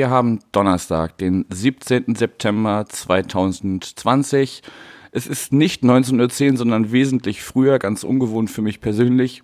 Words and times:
wir 0.00 0.08
haben 0.08 0.38
Donnerstag, 0.52 1.18
den 1.18 1.44
17. 1.50 2.14
September 2.14 2.86
2020. 2.88 4.62
Es 5.12 5.26
ist 5.26 5.52
nicht 5.52 5.82
19.10 5.82 6.52
Uhr, 6.52 6.56
sondern 6.56 6.90
wesentlich 6.90 7.42
früher, 7.42 7.78
ganz 7.78 8.02
ungewohnt 8.02 8.50
für 8.50 8.62
mich 8.62 8.80
persönlich. 8.80 9.42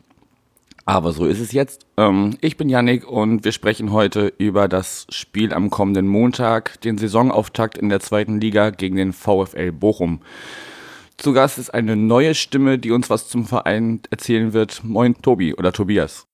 Aber 0.86 1.12
so 1.12 1.26
ist 1.26 1.40
es 1.40 1.52
jetzt. 1.52 1.84
Ähm, 1.98 2.38
ich 2.40 2.56
bin 2.56 2.70
Yannick 2.70 3.06
und 3.06 3.44
wir 3.44 3.52
sprechen 3.52 3.92
heute 3.92 4.32
über 4.38 4.66
das 4.66 5.06
Spiel 5.10 5.52
am 5.52 5.68
kommenden 5.68 6.08
Montag, 6.08 6.80
den 6.80 6.96
Saisonauftakt 6.96 7.76
in 7.76 7.90
der 7.90 8.00
zweiten 8.00 8.40
Liga 8.40 8.70
gegen 8.70 8.96
den 8.96 9.12
VfL 9.12 9.72
Bochum. 9.72 10.22
Zu 11.18 11.34
Gast 11.34 11.58
ist 11.58 11.68
eine 11.68 11.96
neue 11.96 12.34
Stimme, 12.34 12.78
die 12.78 12.92
uns 12.92 13.10
was 13.10 13.28
zum 13.28 13.44
Verein 13.44 14.00
erzählen 14.08 14.54
wird. 14.54 14.82
Moin, 14.84 15.20
Tobi 15.20 15.52
oder 15.52 15.70
Tobias. 15.70 16.26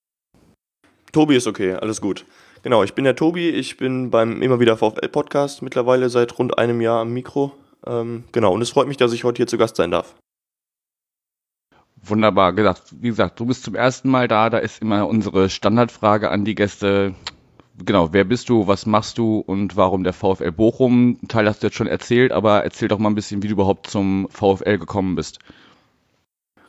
Tobi 1.11 1.35
ist 1.35 1.49
okay, 1.49 1.73
alles 1.73 2.01
gut. 2.01 2.25
Genau, 2.63 2.85
ich 2.85 2.95
bin 2.95 3.05
der 3.05 3.17
Tobi, 3.17 3.51
ich 3.51 3.77
bin 3.77 4.11
beim 4.11 4.41
immer 4.41 4.61
wieder 4.61 4.77
VfL 4.77 5.09
Podcast 5.09 5.63
mittlerweile 5.63 6.09
seit 6.09 6.39
rund 6.39 6.59
einem 6.59 6.81
Jahr 6.81 7.01
am 7.01 7.13
Mikro. 7.13 7.51
Ähm, 7.85 8.23
genau, 8.31 8.55
und 8.55 8.63
es 8.63 8.71
freut 8.71 8.87
mich, 8.87 8.97
dass 8.97 9.13
ich 9.13 9.25
heute 9.25 9.39
hier 9.39 9.49
zu 9.49 9.59
Gast 9.59 9.75
sein 9.75 9.91
darf. 9.91 10.15
Wunderbar 12.05 12.53
gesagt. 12.53 12.83
Wie 13.01 13.09
gesagt, 13.09 13.41
du 13.41 13.47
bist 13.47 13.65
zum 13.65 13.75
ersten 13.75 14.11
Mal 14.11 14.29
da. 14.29 14.49
Da 14.49 14.59
ist 14.59 14.81
immer 14.81 15.09
unsere 15.09 15.51
Standardfrage 15.51 16.31
an 16.31 16.45
die 16.45 16.55
Gäste. 16.55 17.15
Genau, 17.85 18.13
wer 18.13 18.25
bist 18.25 18.49
du, 18.49 18.69
was 18.69 18.87
machst 18.87 19.19
du 19.19 19.39
und 19.39 19.77
warum 19.77 20.05
der 20.05 20.13
VfL 20.13 20.53
Bochum? 20.53 21.19
Ein 21.21 21.29
Teil 21.29 21.49
hast 21.49 21.63
du 21.63 21.67
jetzt 21.67 21.77
schon 21.77 21.89
erzählt, 21.89 22.31
aber 22.31 22.63
erzähl 22.63 22.87
doch 22.87 22.99
mal 22.99 23.11
ein 23.11 23.17
bisschen, 23.17 23.43
wie 23.43 23.49
du 23.49 23.55
überhaupt 23.55 23.89
zum 23.89 24.29
VfL 24.31 24.79
gekommen 24.79 25.17
bist. 25.17 25.41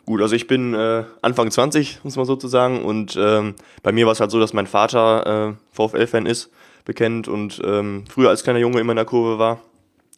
Gut, 0.06 0.22
also 0.22 0.36
ich 0.36 0.48
bin 0.48 0.74
äh, 0.74 1.06
Anfang 1.22 1.50
20, 1.50 2.04
muss 2.04 2.18
man 2.18 2.26
sozusagen, 2.26 2.84
und 2.84 3.18
ähm, 3.18 3.56
bei 3.84 3.94
mir 3.94 4.06
war 4.06 4.12
es 4.12 4.20
halt 4.20 4.32
so, 4.32 4.40
dass 4.40 4.52
mein 4.52 4.68
Vater 4.68 5.56
äh, 5.56 5.76
VfL-Fan 5.76 6.26
ist, 6.26 6.52
bekennt 6.84 7.30
und 7.30 7.62
ähm, 7.64 8.04
früher 8.10 8.30
als 8.30 8.44
kleiner 8.44 8.60
Junge 8.60 8.82
immer 8.82 8.92
in 8.92 8.98
der 8.98 9.06
Kurve 9.06 9.40
war 9.40 9.62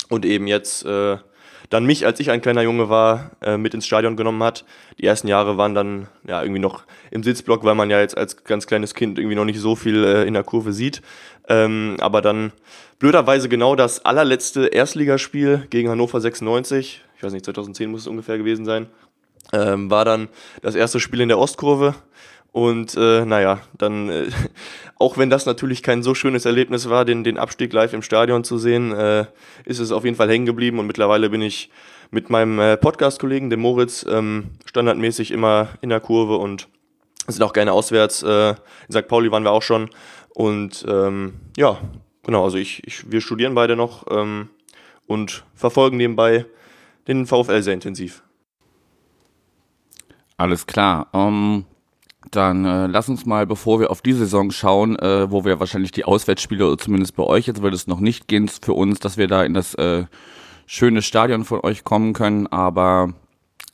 und 0.10 0.26
eben 0.26 0.48
jetzt 0.48 0.86
äh, 0.86 1.18
dann 1.70 1.86
mich, 1.86 2.06
als 2.06 2.20
ich 2.20 2.32
ein 2.32 2.42
kleiner 2.42 2.62
Junge 2.64 2.90
war, 2.90 3.32
äh, 3.42 3.58
mit 3.58 3.74
ins 3.74 3.86
Stadion 3.86 4.16
genommen 4.16 4.42
hat. 4.44 4.66
Die 5.00 5.06
ersten 5.06 5.28
Jahre 5.28 5.58
waren 5.58 5.76
dann 5.76 6.08
ja 6.28 6.42
irgendwie 6.42 6.62
noch 6.62 6.84
im 7.12 7.24
Sitzblock, 7.24 7.64
weil 7.64 7.76
man 7.76 7.90
ja 7.90 8.00
jetzt 8.00 8.18
als 8.18 8.44
ganz 8.44 8.68
kleines 8.68 8.94
Kind 8.94 9.20
irgendwie 9.20 9.36
noch 9.36 9.46
nicht 9.46 9.60
so 9.60 9.76
viel 9.76 10.04
äh, 10.04 10.24
in 10.26 10.34
der 10.34 10.44
Kurve 10.44 10.74
sieht. 10.74 11.02
Ähm, 11.48 11.98
aber 12.00 12.22
dann 12.22 12.52
blöderweise 13.00 13.50
genau 13.50 13.76
das 13.76 14.04
allerletzte 14.04 14.68
Erstligaspiel 14.68 15.68
gegen 15.70 15.90
Hannover 15.90 16.20
96, 16.20 17.04
ich 17.18 17.24
weiß 17.24 17.34
nicht, 17.34 17.46
2010 17.46 17.92
muss 17.92 18.02
es 18.02 18.08
ungefähr 18.08 18.38
gewesen 18.38 18.66
sein, 18.66 18.88
ähm, 19.54 19.90
war 19.90 20.06
dann 20.06 20.30
das 20.62 20.76
erste 20.76 21.00
Spiel 21.00 21.22
in 21.22 21.30
der 21.30 21.40
Ostkurve. 21.40 21.96
Und 22.52 22.96
äh, 22.96 23.26
naja, 23.26 23.60
dann, 23.78 24.10
äh, 24.10 24.28
auch 24.98 25.18
wenn 25.18 25.30
das 25.30 25.46
natürlich 25.46 25.84
kein 25.84 26.04
so 26.04 26.16
schönes 26.16 26.46
Erlebnis 26.46 26.90
war, 26.90 27.04
den, 27.04 27.24
den 27.26 27.38
Abstieg 27.38 27.74
live 27.74 27.94
im 27.94 28.02
Stadion 28.02 28.46
zu 28.46 28.58
sehen, 28.58 28.94
äh, 28.94 29.26
ist 29.66 29.80
es 29.80 29.92
auf 29.92 30.06
jeden 30.06 30.16
Fall 30.16 30.30
hängen 30.30 30.46
geblieben. 30.46 30.80
Und 30.80 30.88
mittlerweile 30.88 31.30
bin 31.30 31.42
ich 31.42 31.70
mit 32.12 32.30
meinem 32.30 32.60
äh, 32.60 32.78
Podcast-Kollegen, 32.78 33.50
dem 33.50 33.60
Moritz, 33.60 34.06
ähm, 34.10 34.52
standardmäßig 34.66 35.32
immer 35.32 35.70
in 35.82 35.90
der 35.90 36.00
Kurve 36.00 36.38
und 36.38 36.70
sind 37.28 37.44
auch 37.44 37.54
gerne 37.54 37.74
auswärts. 37.74 38.24
Äh, 38.24 38.52
in 38.52 38.94
St. 38.94 39.08
Pauli 39.08 39.32
waren 39.32 39.44
wir 39.44 39.52
auch 39.52 39.64
schon. 39.64 39.90
Und 40.30 40.86
ähm, 40.88 41.34
ja, 41.58 41.78
genau, 42.24 42.44
also 42.46 42.58
ich, 42.58 42.86
ich, 42.88 43.12
wir 43.12 43.22
studieren 43.22 43.56
beide 43.56 43.76
noch 43.76 44.06
ähm, 44.10 44.50
und 45.08 45.44
verfolgen 45.56 45.98
nebenbei 45.98 46.46
den 47.08 47.26
VfL 47.26 47.62
sehr 47.62 47.74
intensiv. 47.74 48.24
Alles 50.38 50.68
klar. 50.68 51.08
Um 51.14 51.66
dann 52.32 52.66
äh, 52.66 52.88
lass 52.88 53.08
uns 53.08 53.26
mal, 53.26 53.46
bevor 53.46 53.80
wir 53.80 53.92
auf 53.92 54.02
die 54.02 54.14
Saison 54.14 54.52
schauen, 54.52 54.98
äh, 54.98 55.30
wo 55.30 55.46
wir 55.46 55.60
wahrscheinlich 55.60 55.92
die 55.92 56.06
Auswärtsspiele, 56.06 56.76
zumindest 56.78 57.16
bei 57.16 57.24
euch, 57.24 57.46
jetzt 57.48 57.62
wird 57.62 57.74
es 57.74 57.88
noch 57.88 58.00
nicht 58.00 58.28
gehen 58.28 58.48
für 58.48 58.74
uns, 58.74 59.00
dass 59.00 59.18
wir 59.18 59.28
da 59.28 59.44
in 59.44 59.54
das 59.54 59.76
äh, 59.76 60.06
schöne 60.66 61.02
Stadion 61.02 61.46
von 61.46 61.60
euch 61.62 61.84
kommen 61.84 62.14
können, 62.14 62.48
aber 62.48 63.14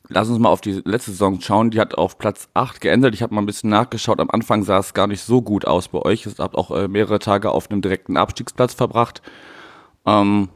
lass 0.08 0.28
uns 0.28 0.38
mal 0.38 0.50
auf 0.50 0.60
die 0.60 0.82
letzte 0.84 1.12
Saison 1.12 1.40
schauen. 1.40 1.70
Die 1.70 1.80
hat 1.80 1.96
auf 1.96 2.18
Platz 2.18 2.48
8 2.54 2.80
geendet. 2.80 3.14
Ich 3.14 3.22
habe 3.22 3.34
mal 3.34 3.42
ein 3.42 3.46
bisschen 3.46 3.70
nachgeschaut. 3.70 4.20
Am 4.20 4.30
Anfang 4.30 4.62
sah 4.62 4.78
es 4.78 4.94
gar 4.94 5.06
nicht 5.06 5.22
so 5.22 5.42
gut 5.42 5.66
aus 5.66 5.88
bei 5.88 5.98
euch. 6.00 6.26
Ihr 6.26 6.32
habt 6.38 6.56
auch 6.56 6.70
äh, 6.70 6.88
mehrere 6.88 7.18
Tage 7.18 7.50
auf 7.50 7.70
einem 7.70 7.80
direkten 7.80 8.16
Abstiegsplatz 8.16 8.74
verbracht. 8.74 9.22
Ähm, 10.06 10.48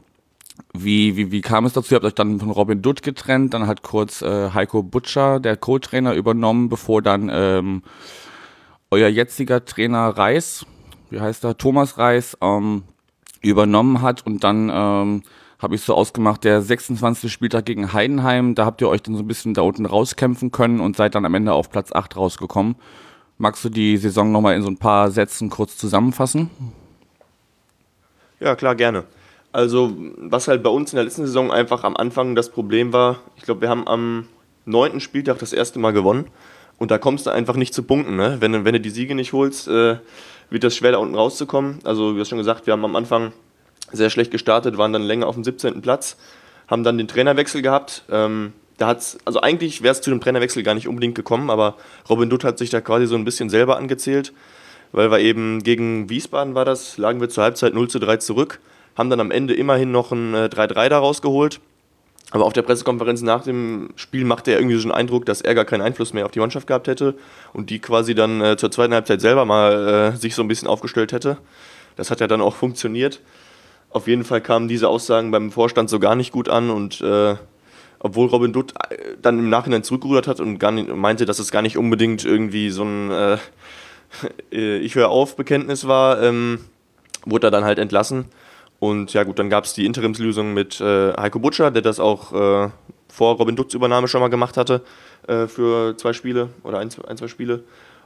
wie, 0.73 1.15
wie, 1.15 1.31
wie 1.31 1.41
kam 1.41 1.65
es 1.65 1.73
dazu? 1.73 1.93
Ihr 1.93 1.95
habt 1.97 2.05
euch 2.05 2.15
dann 2.15 2.39
von 2.39 2.51
Robin 2.51 2.81
Dutt 2.81 3.03
getrennt, 3.03 3.53
dann 3.53 3.67
hat 3.67 3.83
kurz 3.83 4.21
äh, 4.21 4.51
Heiko 4.53 4.83
Butcher, 4.83 5.39
der 5.39 5.57
Co-Trainer, 5.57 6.13
übernommen, 6.13 6.69
bevor 6.69 7.01
dann 7.01 7.29
ähm, 7.31 7.83
euer 8.91 9.09
jetziger 9.09 9.65
Trainer 9.65 10.09
Reis, 10.09 10.65
wie 11.09 11.19
heißt 11.19 11.43
er, 11.43 11.57
Thomas 11.57 11.97
Reis, 11.97 12.37
ähm, 12.41 12.83
übernommen 13.41 14.01
hat 14.01 14.25
und 14.25 14.43
dann 14.43 14.69
ähm, 14.73 15.23
habe 15.59 15.75
ich 15.75 15.81
so 15.81 15.95
ausgemacht, 15.95 16.43
der 16.43 16.61
26. 16.61 17.31
Spieltag 17.31 17.65
gegen 17.65 17.93
Heidenheim, 17.93 18.55
da 18.55 18.65
habt 18.65 18.81
ihr 18.81 18.89
euch 18.89 19.01
dann 19.01 19.15
so 19.15 19.23
ein 19.23 19.27
bisschen 19.27 19.53
da 19.53 19.61
unten 19.61 19.85
rauskämpfen 19.85 20.51
können 20.51 20.79
und 20.79 20.95
seid 20.95 21.15
dann 21.15 21.25
am 21.25 21.33
Ende 21.33 21.53
auf 21.53 21.71
Platz 21.71 21.91
8 21.91 22.15
rausgekommen. 22.15 22.75
Magst 23.37 23.63
du 23.63 23.69
die 23.69 23.97
Saison 23.97 24.31
nochmal 24.31 24.55
in 24.55 24.63
so 24.63 24.69
ein 24.69 24.77
paar 24.77 25.11
Sätzen 25.11 25.49
kurz 25.49 25.77
zusammenfassen? 25.77 26.49
Ja, 28.39 28.55
klar, 28.55 28.75
gerne. 28.75 29.05
Also, 29.51 29.95
was 30.17 30.47
halt 30.47 30.61
bei 30.61 30.69
uns 30.69 30.91
in 30.91 30.97
der 30.97 31.05
letzten 31.05 31.25
Saison 31.25 31.51
einfach 31.51 31.83
am 31.83 31.95
Anfang 31.95 32.35
das 32.35 32.49
Problem 32.49 32.93
war, 32.93 33.19
ich 33.37 33.43
glaube, 33.43 33.61
wir 33.61 33.69
haben 33.69 33.87
am 33.87 34.27
neunten 34.65 34.99
Spieltag 34.99 35.39
das 35.39 35.53
erste 35.53 35.79
Mal 35.79 35.91
gewonnen. 35.91 36.27
Und 36.77 36.91
da 36.91 36.97
kommst 36.97 37.25
du 37.25 37.31
einfach 37.31 37.55
nicht 37.55 37.73
zu 37.73 37.83
Punkten. 37.83 38.15
Ne? 38.15 38.37
Wenn, 38.39 38.65
wenn 38.65 38.73
du 38.73 38.79
die 38.79 38.89
Siege 38.89 39.15
nicht 39.15 39.33
holst, 39.33 39.67
äh, 39.67 39.97
wird 40.49 40.63
das 40.63 40.75
schwer, 40.75 40.91
da 40.91 40.99
unten 40.99 41.15
rauszukommen. 41.15 41.79
Also, 41.83 42.15
wie 42.15 42.19
hast 42.19 42.29
schon 42.29 42.37
gesagt, 42.37 42.67
wir 42.67 42.73
haben 42.73 42.85
am 42.85 42.95
Anfang 42.95 43.31
sehr 43.91 44.09
schlecht 44.09 44.31
gestartet, 44.31 44.77
waren 44.77 44.93
dann 44.93 45.01
länger 45.03 45.27
auf 45.27 45.35
dem 45.35 45.43
17. 45.43 45.81
Platz, 45.81 46.17
haben 46.67 46.83
dann 46.83 46.97
den 46.97 47.07
Trainerwechsel 47.07 47.61
gehabt. 47.61 48.03
Ähm, 48.11 48.53
da 48.77 48.87
hat's, 48.87 49.17
also 49.25 49.41
eigentlich 49.41 49.81
wäre 49.81 49.93
es 49.93 50.01
zu 50.01 50.09
dem 50.09 50.21
Trainerwechsel 50.21 50.61
gar 50.61 50.75
nicht 50.75 50.87
unbedingt 50.87 51.15
gekommen, 51.15 51.49
aber 51.49 51.75
Robin 52.09 52.29
Dutt 52.29 52.43
hat 52.43 52.59
sich 52.59 52.69
da 52.69 52.81
quasi 52.81 53.07
so 53.07 53.15
ein 53.15 53.25
bisschen 53.25 53.49
selber 53.49 53.77
angezählt, 53.77 54.33
weil 54.91 55.09
wir 55.09 55.19
eben 55.19 55.63
gegen 55.63 56.09
Wiesbaden 56.09 56.53
war 56.53 56.65
das, 56.65 56.97
lagen 56.97 57.19
wir 57.19 57.29
zur 57.29 57.43
Halbzeit 57.43 57.73
0 57.73 57.89
zu 57.89 57.99
3 57.99 58.17
zurück 58.17 58.59
haben 58.97 59.09
dann 59.09 59.19
am 59.19 59.31
Ende 59.31 59.53
immerhin 59.53 59.91
noch 59.91 60.11
ein 60.11 60.35
3-3 60.35 60.85
äh, 60.85 60.89
daraus 60.89 61.21
geholt. 61.21 61.61
Aber 62.31 62.45
auf 62.45 62.53
der 62.53 62.61
Pressekonferenz 62.61 63.21
nach 63.21 63.43
dem 63.43 63.89
Spiel 63.95 64.25
machte 64.25 64.51
er 64.51 64.59
irgendwie 64.59 64.75
so 64.75 64.83
einen 64.83 64.91
Eindruck, 64.91 65.25
dass 65.25 65.41
er 65.41 65.55
gar 65.55 65.63
keinen 65.63 65.81
Einfluss 65.81 66.11
mehr 66.11 66.25
auf 66.25 66.31
die 66.31 66.39
Mannschaft 66.39 66.67
gehabt 66.67 66.87
hätte 66.87 67.15
und 67.53 67.69
die 67.69 67.79
quasi 67.79 68.15
dann 68.15 68.41
äh, 68.41 68.57
zur 68.57 68.69
zweiten 68.69 68.93
Halbzeit 68.93 69.21
selber 69.21 69.45
mal 69.45 70.13
äh, 70.13 70.17
sich 70.17 70.35
so 70.35 70.41
ein 70.41 70.49
bisschen 70.49 70.67
aufgestellt 70.67 71.13
hätte. 71.13 71.37
Das 71.95 72.11
hat 72.11 72.19
ja 72.19 72.27
dann 72.27 72.41
auch 72.41 72.55
funktioniert. 72.55 73.21
Auf 73.91 74.07
jeden 74.07 74.25
Fall 74.25 74.41
kamen 74.41 74.67
diese 74.67 74.89
Aussagen 74.89 75.31
beim 75.31 75.51
Vorstand 75.51 75.89
so 75.89 75.99
gar 75.99 76.15
nicht 76.15 76.33
gut 76.33 76.49
an 76.49 76.69
und 76.69 76.99
äh, 76.99 77.35
obwohl 77.99 78.27
Robin 78.27 78.51
Dutt 78.51 78.73
äh, 78.89 79.15
dann 79.21 79.39
im 79.39 79.49
Nachhinein 79.49 79.83
zurückgerudert 79.83 80.27
hat 80.27 80.41
und 80.41 80.61
nicht, 80.61 80.93
meinte, 80.93 81.25
dass 81.25 81.39
es 81.39 81.49
gar 81.49 81.61
nicht 81.61 81.77
unbedingt 81.77 82.25
irgendwie 82.25 82.71
so 82.71 82.83
ein 82.83 83.11
äh, 84.51 84.77
Ich 84.79 84.95
höre 84.95 85.09
auf 85.09 85.37
Bekenntnis 85.37 85.87
war, 85.87 86.21
ähm, 86.21 86.59
wurde 87.25 87.47
er 87.47 87.51
dann 87.51 87.63
halt 87.63 87.79
entlassen. 87.79 88.25
Und 88.79 89.13
ja 89.13 89.23
gut, 89.23 89.39
dann 89.39 89.49
gab 89.49 89.65
es 89.65 89.73
die 89.73 89.85
Interimslösung 89.85 90.53
mit 90.53 90.79
äh, 90.79 91.13
Heiko 91.13 91.39
Butcher, 91.39 91.71
der 91.71 91.81
das 91.81 91.99
auch 91.99 92.33
äh, 92.33 92.69
vor 93.09 93.35
Robin 93.37 93.55
Dutz 93.55 93.73
Übernahme 93.73 94.07
schon 94.07 94.21
mal 94.21 94.27
gemacht 94.27 94.57
hatte 94.57 94.81
äh, 95.27 95.47
für 95.47 95.97
zwei 95.97 96.13
Spiele 96.13 96.49
oder 96.63 96.79
ein, 96.79 96.89
ein, 97.07 97.17
zwei 97.17 97.27
Spiele. 97.27 97.63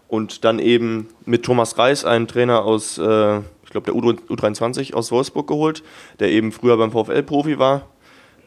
Und 0.07 0.44
dann 0.44 0.59
eben 0.59 1.07
mit 1.25 1.44
Thomas 1.44 1.77
Reis, 1.77 2.03
einen 2.03 2.27
Trainer 2.27 2.63
aus, 2.63 2.97
äh, 2.97 3.38
ich 3.63 3.69
glaube, 3.69 3.85
der 3.85 3.94
U23 3.94 4.94
aus 4.94 5.12
Wolfsburg 5.12 5.47
geholt, 5.47 5.83
der 6.19 6.29
eben 6.29 6.51
früher 6.51 6.77
beim 6.77 6.91
VfL 6.91 7.24
Profi 7.24 7.59
war. 7.59 7.88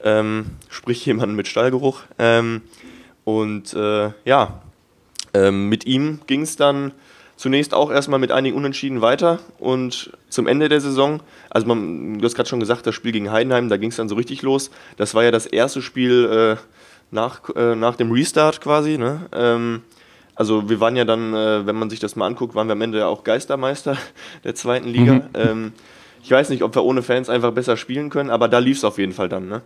Ähm, 0.03 0.47
sprich 0.69 1.05
jemand 1.07 1.35
mit 1.35 1.49
Stallgeruch. 1.49 2.03
Ähm, 2.19 2.61
und 3.25 3.73
äh, 3.73 4.11
ja, 4.27 4.63
ähm, 5.33 5.71
mit 5.71 5.87
ihm 5.87 6.21
ging 6.27 6.43
es 6.43 6.57
dann 6.57 6.93
zunächst 7.37 7.75
auch 7.75 7.91
erstmal 7.91 8.19
mit 8.19 8.33
einigen 8.33 8.57
Unentschieden 8.57 9.01
weiter 9.01 9.41
und 9.59 10.13
zum 10.29 10.47
Ende 10.47 10.69
der 10.69 10.81
Saison, 10.81 11.21
also 11.51 11.67
man, 11.67 12.19
du 12.19 12.25
hast 12.25 12.35
gerade 12.35 12.49
schon 12.49 12.61
gesagt, 12.61 12.87
das 12.87 12.95
Spiel 12.95 13.13
gegen 13.13 13.31
Heidenheim, 13.31 13.69
da 13.69 13.77
ging 13.77 13.91
es 13.91 13.97
dann 13.97 14.09
so 14.09 14.15
richtig 14.15 14.43
los. 14.43 14.71
Das 14.97 15.15
war 15.15 15.25
ja 15.25 15.31
das 15.31 15.47
erste 15.47 15.83
Spiel 15.83 16.57
äh, 16.57 16.57
nach, 17.11 17.41
äh, 17.55 17.75
nach 17.75 17.97
dem 17.97 18.13
Restart 18.13 18.61
quasi. 18.61 18.99
Ne? 18.99 19.27
Ähm, 19.33 19.83
also 20.35 20.69
wir 20.69 20.81
waren 20.81 20.97
ja 20.97 21.05
dann, 21.05 21.35
äh, 21.35 21.67
wenn 21.67 21.77
man 21.77 21.91
sich 21.91 22.01
das 22.01 22.17
mal 22.17 22.27
anguckt, 22.27 22.55
waren 22.55 22.69
wir 22.69 22.73
am 22.73 22.83
Ende 22.83 22.99
ja 22.99 23.07
auch 23.07 23.25
Geistermeister 23.25 23.97
der 24.45 24.55
zweiten 24.55 24.89
Liga. 24.89 25.15
Mhm. 25.15 25.23
Ähm, 25.35 25.73
ich 26.23 26.31
weiß 26.31 26.49
nicht, 26.51 26.63
ob 26.63 26.75
wir 26.75 26.85
ohne 26.85 27.03
Fans 27.03 27.29
einfach 27.29 27.53
besser 27.53 27.77
spielen 27.77 28.11
können, 28.11 28.31
aber 28.31 28.49
da 28.49 28.59
lief 28.59 28.79
es 28.79 28.85
auf 28.85 28.99
jeden 28.99 29.13
Fall 29.13 29.29
dann. 29.29 29.49
Ne? 29.49 29.63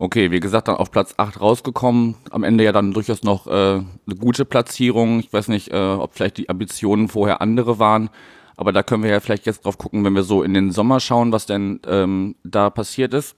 Okay, 0.00 0.30
wie 0.30 0.38
gesagt, 0.38 0.68
dann 0.68 0.76
auf 0.76 0.92
Platz 0.92 1.14
8 1.16 1.40
rausgekommen. 1.40 2.14
Am 2.30 2.44
Ende 2.44 2.62
ja 2.62 2.70
dann 2.70 2.92
durchaus 2.92 3.24
noch 3.24 3.48
äh, 3.48 3.50
eine 3.50 4.16
gute 4.16 4.44
Platzierung. 4.44 5.18
Ich 5.18 5.32
weiß 5.32 5.48
nicht, 5.48 5.72
äh, 5.72 5.76
ob 5.76 6.14
vielleicht 6.14 6.36
die 6.38 6.48
Ambitionen 6.48 7.08
vorher 7.08 7.40
andere 7.40 7.80
waren. 7.80 8.08
Aber 8.56 8.72
da 8.72 8.84
können 8.84 9.02
wir 9.02 9.10
ja 9.10 9.18
vielleicht 9.18 9.44
jetzt 9.46 9.64
drauf 9.64 9.76
gucken, 9.76 10.04
wenn 10.04 10.14
wir 10.14 10.22
so 10.22 10.44
in 10.44 10.54
den 10.54 10.70
Sommer 10.70 11.00
schauen, 11.00 11.32
was 11.32 11.46
denn 11.46 11.80
ähm, 11.86 12.36
da 12.44 12.70
passiert 12.70 13.12
ist. 13.12 13.36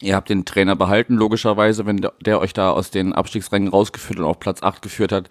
Ihr 0.00 0.16
habt 0.16 0.28
den 0.30 0.44
Trainer 0.44 0.74
behalten, 0.74 1.14
logischerweise, 1.14 1.86
wenn 1.86 1.98
der, 1.98 2.12
der 2.24 2.40
euch 2.40 2.52
da 2.52 2.70
aus 2.70 2.90
den 2.90 3.12
Abstiegsrängen 3.12 3.68
rausgeführt 3.68 4.18
und 4.18 4.24
auf 4.24 4.40
Platz 4.40 4.64
8 4.64 4.82
geführt 4.82 5.12
hat, 5.12 5.28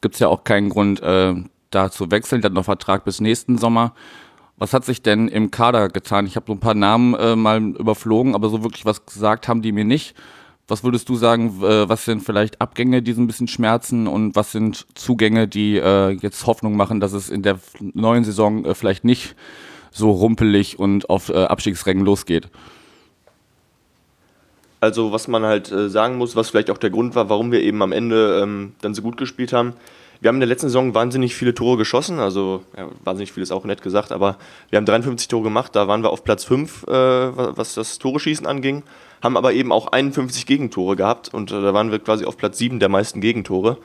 gibt's 0.00 0.18
ja 0.18 0.26
auch 0.26 0.42
keinen 0.42 0.70
Grund, 0.70 1.00
äh, 1.00 1.34
da 1.70 1.90
zu 1.92 2.10
wechseln. 2.10 2.42
Der 2.42 2.50
hat 2.50 2.54
noch 2.54 2.64
Vertrag 2.64 3.04
bis 3.04 3.20
nächsten 3.20 3.56
Sommer. 3.56 3.94
Was 4.60 4.74
hat 4.74 4.84
sich 4.84 5.00
denn 5.00 5.28
im 5.28 5.50
Kader 5.50 5.88
getan? 5.88 6.26
Ich 6.26 6.36
habe 6.36 6.44
so 6.46 6.52
ein 6.52 6.60
paar 6.60 6.74
Namen 6.74 7.14
äh, 7.14 7.34
mal 7.34 7.62
überflogen, 7.62 8.34
aber 8.34 8.50
so 8.50 8.62
wirklich 8.62 8.84
was 8.84 9.06
gesagt 9.06 9.48
haben 9.48 9.62
die 9.62 9.72
mir 9.72 9.86
nicht. 9.86 10.14
Was 10.68 10.84
würdest 10.84 11.08
du 11.08 11.16
sagen, 11.16 11.62
äh, 11.62 11.88
was 11.88 12.04
sind 12.04 12.22
vielleicht 12.22 12.60
Abgänge, 12.60 13.00
die 13.00 13.14
so 13.14 13.22
ein 13.22 13.26
bisschen 13.26 13.48
schmerzen 13.48 14.06
und 14.06 14.36
was 14.36 14.52
sind 14.52 14.86
Zugänge, 14.94 15.48
die 15.48 15.78
äh, 15.78 16.10
jetzt 16.10 16.46
Hoffnung 16.46 16.76
machen, 16.76 17.00
dass 17.00 17.14
es 17.14 17.30
in 17.30 17.42
der 17.42 17.58
neuen 17.80 18.22
Saison 18.22 18.66
äh, 18.66 18.74
vielleicht 18.74 19.02
nicht 19.02 19.34
so 19.90 20.10
rumpelig 20.10 20.78
und 20.78 21.08
auf 21.08 21.30
äh, 21.30 21.42
Abstiegsrängen 21.44 22.04
losgeht? 22.04 22.50
Also 24.80 25.10
was 25.10 25.26
man 25.26 25.42
halt 25.42 25.72
äh, 25.72 25.88
sagen 25.88 26.18
muss, 26.18 26.36
was 26.36 26.50
vielleicht 26.50 26.70
auch 26.70 26.78
der 26.78 26.90
Grund 26.90 27.14
war, 27.14 27.30
warum 27.30 27.50
wir 27.50 27.62
eben 27.62 27.80
am 27.80 27.92
Ende 27.92 28.40
ähm, 28.42 28.74
dann 28.82 28.92
so 28.92 29.00
gut 29.00 29.16
gespielt 29.16 29.54
haben, 29.54 29.72
wir 30.20 30.28
haben 30.28 30.36
in 30.36 30.40
der 30.40 30.48
letzten 30.48 30.68
Saison 30.68 30.94
wahnsinnig 30.94 31.34
viele 31.34 31.54
Tore 31.54 31.78
geschossen, 31.78 32.18
also 32.18 32.62
ja, 32.76 32.88
wahnsinnig 33.04 33.32
viel 33.32 33.42
ist 33.42 33.52
auch 33.52 33.64
nett 33.64 33.82
gesagt, 33.82 34.12
aber 34.12 34.36
wir 34.68 34.76
haben 34.76 34.86
53 34.86 35.28
Tore 35.28 35.44
gemacht, 35.44 35.74
da 35.74 35.88
waren 35.88 36.02
wir 36.02 36.10
auf 36.10 36.24
Platz 36.24 36.44
5, 36.44 36.84
äh, 36.84 36.90
was 36.90 37.74
das 37.74 37.98
Tore-Schießen 37.98 38.46
anging, 38.46 38.82
haben 39.22 39.36
aber 39.36 39.52
eben 39.52 39.72
auch 39.72 39.88
51 39.92 40.46
Gegentore 40.46 40.96
gehabt 40.96 41.32
und 41.32 41.50
äh, 41.50 41.60
da 41.60 41.72
waren 41.74 41.90
wir 41.90 41.98
quasi 41.98 42.24
auf 42.24 42.36
Platz 42.36 42.58
7 42.58 42.80
der 42.80 42.88
meisten 42.88 43.20
Gegentore. 43.20 43.78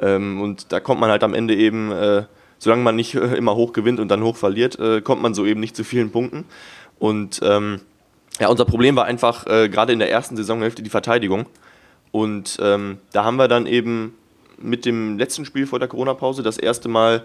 Ähm, 0.00 0.40
und 0.40 0.72
da 0.72 0.80
kommt 0.80 1.00
man 1.00 1.10
halt 1.10 1.22
am 1.22 1.34
Ende 1.34 1.54
eben, 1.54 1.92
äh, 1.92 2.24
solange 2.58 2.82
man 2.82 2.96
nicht 2.96 3.14
äh, 3.14 3.36
immer 3.36 3.54
hoch 3.54 3.72
gewinnt 3.72 4.00
und 4.00 4.08
dann 4.08 4.22
hoch 4.22 4.36
verliert, 4.36 4.78
äh, 4.78 5.00
kommt 5.00 5.22
man 5.22 5.34
so 5.34 5.46
eben 5.46 5.60
nicht 5.60 5.76
zu 5.76 5.84
vielen 5.84 6.10
Punkten. 6.10 6.44
Und 6.98 7.40
ähm, 7.42 7.80
ja, 8.40 8.48
unser 8.48 8.64
Problem 8.64 8.96
war 8.96 9.04
einfach 9.04 9.46
äh, 9.46 9.68
gerade 9.68 9.92
in 9.92 9.98
der 9.98 10.10
ersten 10.10 10.36
Saisonhälfte 10.36 10.82
die 10.82 10.90
Verteidigung. 10.90 11.46
Und 12.10 12.58
ähm, 12.60 12.98
da 13.12 13.24
haben 13.24 13.36
wir 13.36 13.48
dann 13.48 13.66
eben 13.66 14.14
mit 14.62 14.84
dem 14.84 15.18
letzten 15.18 15.44
Spiel 15.44 15.66
vor 15.66 15.78
der 15.78 15.88
Corona-Pause 15.88 16.42
das 16.42 16.58
erste 16.58 16.88
Mal 16.88 17.24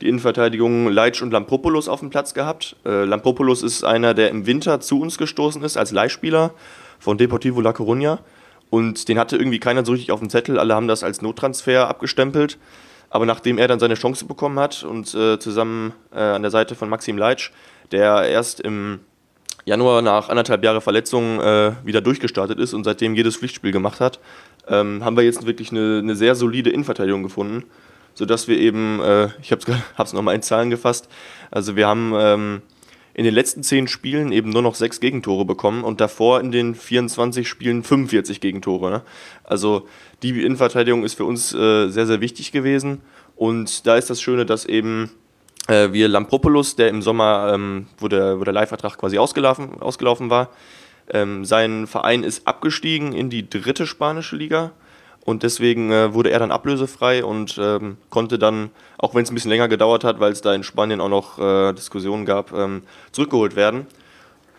die 0.00 0.08
Innenverteidigung 0.08 0.88
Leitsch 0.88 1.22
und 1.22 1.32
Lampropoulos 1.32 1.88
auf 1.88 2.00
dem 2.00 2.10
Platz 2.10 2.34
gehabt. 2.34 2.76
Äh, 2.84 3.04
Lampropoulos 3.04 3.62
ist 3.62 3.84
einer, 3.84 4.14
der 4.14 4.30
im 4.30 4.46
Winter 4.46 4.80
zu 4.80 5.00
uns 5.00 5.16
gestoßen 5.16 5.62
ist 5.62 5.76
als 5.76 5.92
Leihspieler 5.92 6.54
von 6.98 7.18
Deportivo 7.18 7.60
La 7.60 7.70
Coruña. 7.70 8.18
Und 8.68 9.08
den 9.08 9.18
hatte 9.18 9.36
irgendwie 9.36 9.60
keiner 9.60 9.84
so 9.84 9.92
richtig 9.92 10.12
auf 10.12 10.20
dem 10.20 10.30
Zettel. 10.30 10.58
Alle 10.58 10.74
haben 10.74 10.88
das 10.88 11.04
als 11.04 11.22
Nottransfer 11.22 11.88
abgestempelt. 11.88 12.58
Aber 13.10 13.26
nachdem 13.26 13.58
er 13.58 13.68
dann 13.68 13.78
seine 13.78 13.94
Chance 13.94 14.24
bekommen 14.24 14.58
hat 14.58 14.82
und 14.84 15.14
äh, 15.14 15.38
zusammen 15.38 15.92
äh, 16.12 16.18
an 16.18 16.42
der 16.42 16.50
Seite 16.50 16.74
von 16.74 16.88
Maxim 16.88 17.18
Leitsch, 17.18 17.50
der 17.92 18.22
erst 18.22 18.60
im 18.60 19.00
Januar 19.64 20.02
nach 20.02 20.28
anderthalb 20.28 20.64
Jahren 20.64 20.80
Verletzung 20.80 21.40
äh, 21.40 21.72
wieder 21.84 22.00
durchgestartet 22.00 22.58
ist 22.58 22.74
und 22.74 22.84
seitdem 22.84 23.14
jedes 23.14 23.36
Pflichtspiel 23.36 23.72
gemacht 23.72 24.00
hat, 24.00 24.18
ähm, 24.68 25.04
haben 25.04 25.16
wir 25.16 25.24
jetzt 25.24 25.46
wirklich 25.46 25.70
eine, 25.70 25.98
eine, 25.98 26.16
sehr 26.16 26.34
solide 26.34 26.70
Innenverteidigung 26.70 27.22
gefunden, 27.22 27.64
sodass 28.14 28.48
wir 28.48 28.58
eben, 28.58 29.00
äh, 29.00 29.28
ich 29.40 29.52
habe 29.52 29.62
es 29.96 30.12
nochmal 30.12 30.34
in 30.34 30.42
Zahlen 30.42 30.70
gefasst, 30.70 31.08
also 31.50 31.76
wir 31.76 31.86
haben 31.86 32.12
ähm, 32.16 32.62
in 33.14 33.24
den 33.24 33.34
letzten 33.34 33.62
zehn 33.62 33.88
Spielen 33.88 34.32
eben 34.32 34.50
nur 34.50 34.62
noch 34.62 34.74
sechs 34.74 34.98
Gegentore 34.98 35.44
bekommen 35.44 35.84
und 35.84 36.00
davor 36.00 36.40
in 36.40 36.50
den 36.50 36.74
24 36.74 37.46
Spielen 37.46 37.82
45 37.82 38.40
Gegentore. 38.40 38.90
Ne? 38.90 39.02
Also 39.44 39.86
die 40.22 40.30
Innenverteidigung 40.30 41.04
ist 41.04 41.14
für 41.14 41.24
uns 41.24 41.52
äh, 41.52 41.88
sehr, 41.88 42.06
sehr 42.06 42.20
wichtig 42.20 42.52
gewesen 42.52 43.02
und 43.36 43.86
da 43.86 43.96
ist 43.96 44.08
das 44.08 44.20
Schöne, 44.20 44.46
dass 44.46 44.64
eben 44.64 45.10
äh, 45.72 45.92
wir 45.92 46.08
Lampropoulos, 46.08 46.76
der 46.76 46.88
im 46.88 47.02
Sommer, 47.02 47.52
ähm, 47.54 47.86
wo 47.98 48.08
der, 48.08 48.38
wo 48.38 48.44
der 48.44 48.52
Leihvertrag 48.52 48.98
quasi 48.98 49.18
ausgelaufen, 49.18 49.80
ausgelaufen 49.80 50.30
war, 50.30 50.50
ähm, 51.10 51.44
sein 51.44 51.86
Verein 51.86 52.22
ist 52.22 52.46
abgestiegen 52.46 53.12
in 53.12 53.30
die 53.30 53.48
dritte 53.48 53.86
spanische 53.86 54.36
Liga 54.36 54.72
und 55.24 55.42
deswegen 55.42 55.90
äh, 55.90 56.14
wurde 56.14 56.30
er 56.30 56.38
dann 56.38 56.50
ablösefrei 56.50 57.24
und 57.24 57.58
ähm, 57.58 57.96
konnte 58.10 58.38
dann, 58.38 58.70
auch 58.98 59.14
wenn 59.14 59.22
es 59.22 59.30
ein 59.30 59.34
bisschen 59.34 59.50
länger 59.50 59.68
gedauert 59.68 60.04
hat, 60.04 60.20
weil 60.20 60.32
es 60.32 60.42
da 60.42 60.54
in 60.54 60.62
Spanien 60.62 61.00
auch 61.00 61.08
noch 61.08 61.38
äh, 61.38 61.72
Diskussionen 61.72 62.26
gab, 62.26 62.52
ähm, 62.52 62.82
zurückgeholt 63.12 63.56
werden. 63.56 63.86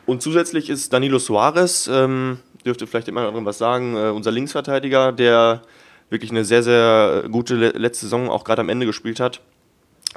Und 0.05 0.21
zusätzlich 0.21 0.69
ist 0.69 0.91
Danilo 0.91 1.19
Suarez, 1.19 1.89
ähm, 1.91 2.39
dürfte 2.65 2.87
vielleicht 2.87 3.07
immer 3.07 3.27
anderen 3.27 3.45
was 3.45 3.57
sagen, 3.57 3.95
äh, 3.95 4.09
unser 4.09 4.31
Linksverteidiger, 4.31 5.11
der 5.11 5.61
wirklich 6.09 6.31
eine 6.31 6.43
sehr, 6.45 6.63
sehr 6.63 7.23
gute 7.31 7.55
letzte 7.55 8.05
Saison 8.05 8.29
auch 8.29 8.43
gerade 8.43 8.61
am 8.61 8.69
Ende 8.69 8.85
gespielt 8.85 9.19
hat 9.19 9.41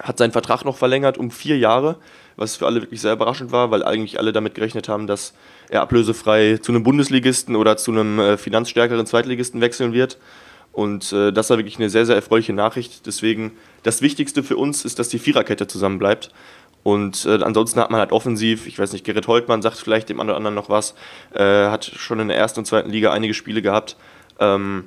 hat 0.03 0.19
seinen 0.19 0.33
Vertrag 0.33 0.65
noch 0.65 0.77
verlängert 0.77 1.19
um 1.19 1.31
vier 1.31 1.59
Jahre, 1.59 1.97
was 2.37 2.57
für 2.57 2.67
alle 2.67 2.83
wirklich 2.83 3.01
sehr 3.01 3.13
überraschend 3.13 3.53
war, 3.53 3.71
weil 3.71 3.85
eigentlich 3.85 4.19
alle 4.19 4.33
damit 4.33 4.55
gerechnet 4.55 4.89
haben, 4.89 5.07
dass 5.07 5.35
er 5.69 5.83
ablösefrei 5.83 6.59
zu 6.59 6.73
einem 6.73 6.83
Bundesligisten 6.83 7.57
oder 7.57 7.77
zu 7.77 7.93
einem 7.93 8.19
äh, 8.19 8.37
finanzstärkeren 8.37 9.07
Zweitligisten 9.07 9.61
wechseln 9.61 9.93
wird. 9.93 10.19
Und 10.73 11.13
äh, 11.13 11.33
das 11.33 11.49
war 11.49 11.57
wirklich 11.57 11.79
eine 11.79 11.89
sehr, 11.89 12.05
sehr 12.05 12.17
erfreuliche 12.17 12.53
Nachricht. 12.53 13.07
Deswegen, 13.07 13.53
das 13.83 14.03
Wichtigste 14.03 14.43
für 14.43 14.59
uns 14.59 14.85
ist, 14.85 14.99
dass 14.99 15.09
die 15.09 15.19
Viererkette 15.19 15.67
zusammenbleibt. 15.67 16.31
Und 16.83 17.25
äh, 17.25 17.43
ansonsten 17.43 17.81
hat 17.81 17.91
man 17.91 17.99
halt 17.99 18.13
offensiv, 18.13 18.67
ich 18.67 18.79
weiß 18.79 18.93
nicht, 18.93 19.05
Gerrit 19.05 19.27
Holtmann 19.27 19.63
sagt 19.63 19.79
vielleicht 19.79 20.09
dem 20.09 20.21
einen 20.21 20.29
oder 20.29 20.37
anderen 20.37 20.55
noch 20.55 20.69
was, 20.69 20.95
äh, 21.35 21.43
hat 21.43 21.85
schon 21.85 22.21
in 22.21 22.29
der 22.29 22.37
ersten 22.37 22.61
und 22.61 22.67
zweiten 22.67 22.91
Liga 22.91 23.11
einige 23.11 23.35
Spiele 23.35 23.63
gehabt. 23.63 23.97
Ähm, 24.39 24.85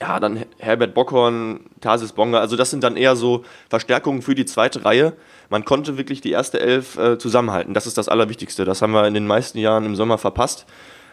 ja, 0.00 0.20
dann 0.20 0.44
Herbert 0.58 0.94
Bockhorn, 0.94 1.60
Tarsis 1.80 2.12
Bonga, 2.12 2.40
also 2.40 2.56
das 2.56 2.70
sind 2.70 2.84
dann 2.84 2.96
eher 2.96 3.16
so 3.16 3.44
Verstärkungen 3.68 4.22
für 4.22 4.34
die 4.34 4.44
zweite 4.44 4.84
Reihe. 4.84 5.14
Man 5.48 5.64
konnte 5.64 5.96
wirklich 5.96 6.20
die 6.20 6.32
erste 6.32 6.60
Elf 6.60 6.98
äh, 6.98 7.18
zusammenhalten. 7.18 7.72
Das 7.72 7.86
ist 7.86 7.96
das 7.96 8.08
Allerwichtigste. 8.08 8.64
Das 8.64 8.82
haben 8.82 8.92
wir 8.92 9.06
in 9.06 9.14
den 9.14 9.26
meisten 9.26 9.58
Jahren 9.58 9.84
im 9.84 9.96
Sommer 9.96 10.18
verpasst. 10.18 10.66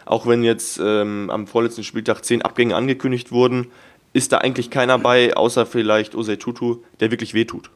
Auch 0.06 0.26
wenn 0.26 0.44
jetzt 0.44 0.78
ähm, 0.82 1.30
am 1.30 1.46
vorletzten 1.46 1.82
Spieltag 1.82 2.22
zehn 2.24 2.42
Abgänge 2.42 2.76
angekündigt 2.76 3.32
wurden, 3.32 3.68
ist 4.12 4.32
da 4.32 4.38
eigentlich 4.38 4.70
keiner 4.70 4.98
bei, 4.98 5.34
außer 5.34 5.64
vielleicht 5.66 6.14
Osei 6.14 6.36
Tutu, 6.36 6.78
der 7.00 7.10
wirklich 7.10 7.32
wehtut. 7.32 7.70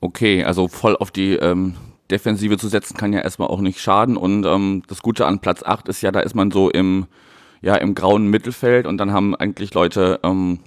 Okay, 0.00 0.44
also 0.44 0.68
voll 0.68 0.96
auf 0.96 1.10
die 1.10 1.34
ähm, 1.34 1.76
Defensive 2.10 2.58
zu 2.58 2.68
setzen 2.68 2.96
kann 2.96 3.12
ja 3.12 3.20
erstmal 3.20 3.48
auch 3.48 3.60
nicht 3.60 3.80
schaden. 3.80 4.16
Und 4.16 4.44
ähm, 4.44 4.82
das 4.88 5.00
Gute 5.00 5.26
an 5.26 5.40
Platz 5.40 5.62
8 5.62 5.88
ist 5.88 6.02
ja, 6.02 6.12
da 6.12 6.20
ist 6.20 6.34
man 6.34 6.50
so 6.50 6.70
im 6.70 7.06
ja 7.62 7.76
im 7.76 7.94
grauen 7.94 8.26
Mittelfeld 8.26 8.86
und 8.86 8.98
dann 8.98 9.12
haben 9.12 9.34
eigentlich 9.34 9.72
Leute 9.72 10.20
ähm, 10.22 10.58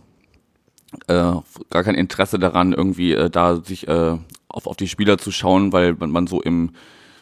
äh, 1.07 1.33
gar 1.69 1.83
kein 1.83 1.95
Interesse 1.95 2.39
daran, 2.39 2.73
irgendwie 2.73 3.13
äh, 3.13 3.29
da 3.29 3.57
sich 3.57 3.87
äh, 3.87 4.17
auf, 4.47 4.67
auf 4.67 4.77
die 4.77 4.87
Spieler 4.87 5.17
zu 5.17 5.31
schauen, 5.31 5.73
weil 5.73 5.93
man, 5.93 6.09
man 6.09 6.27
so 6.27 6.41
im 6.41 6.71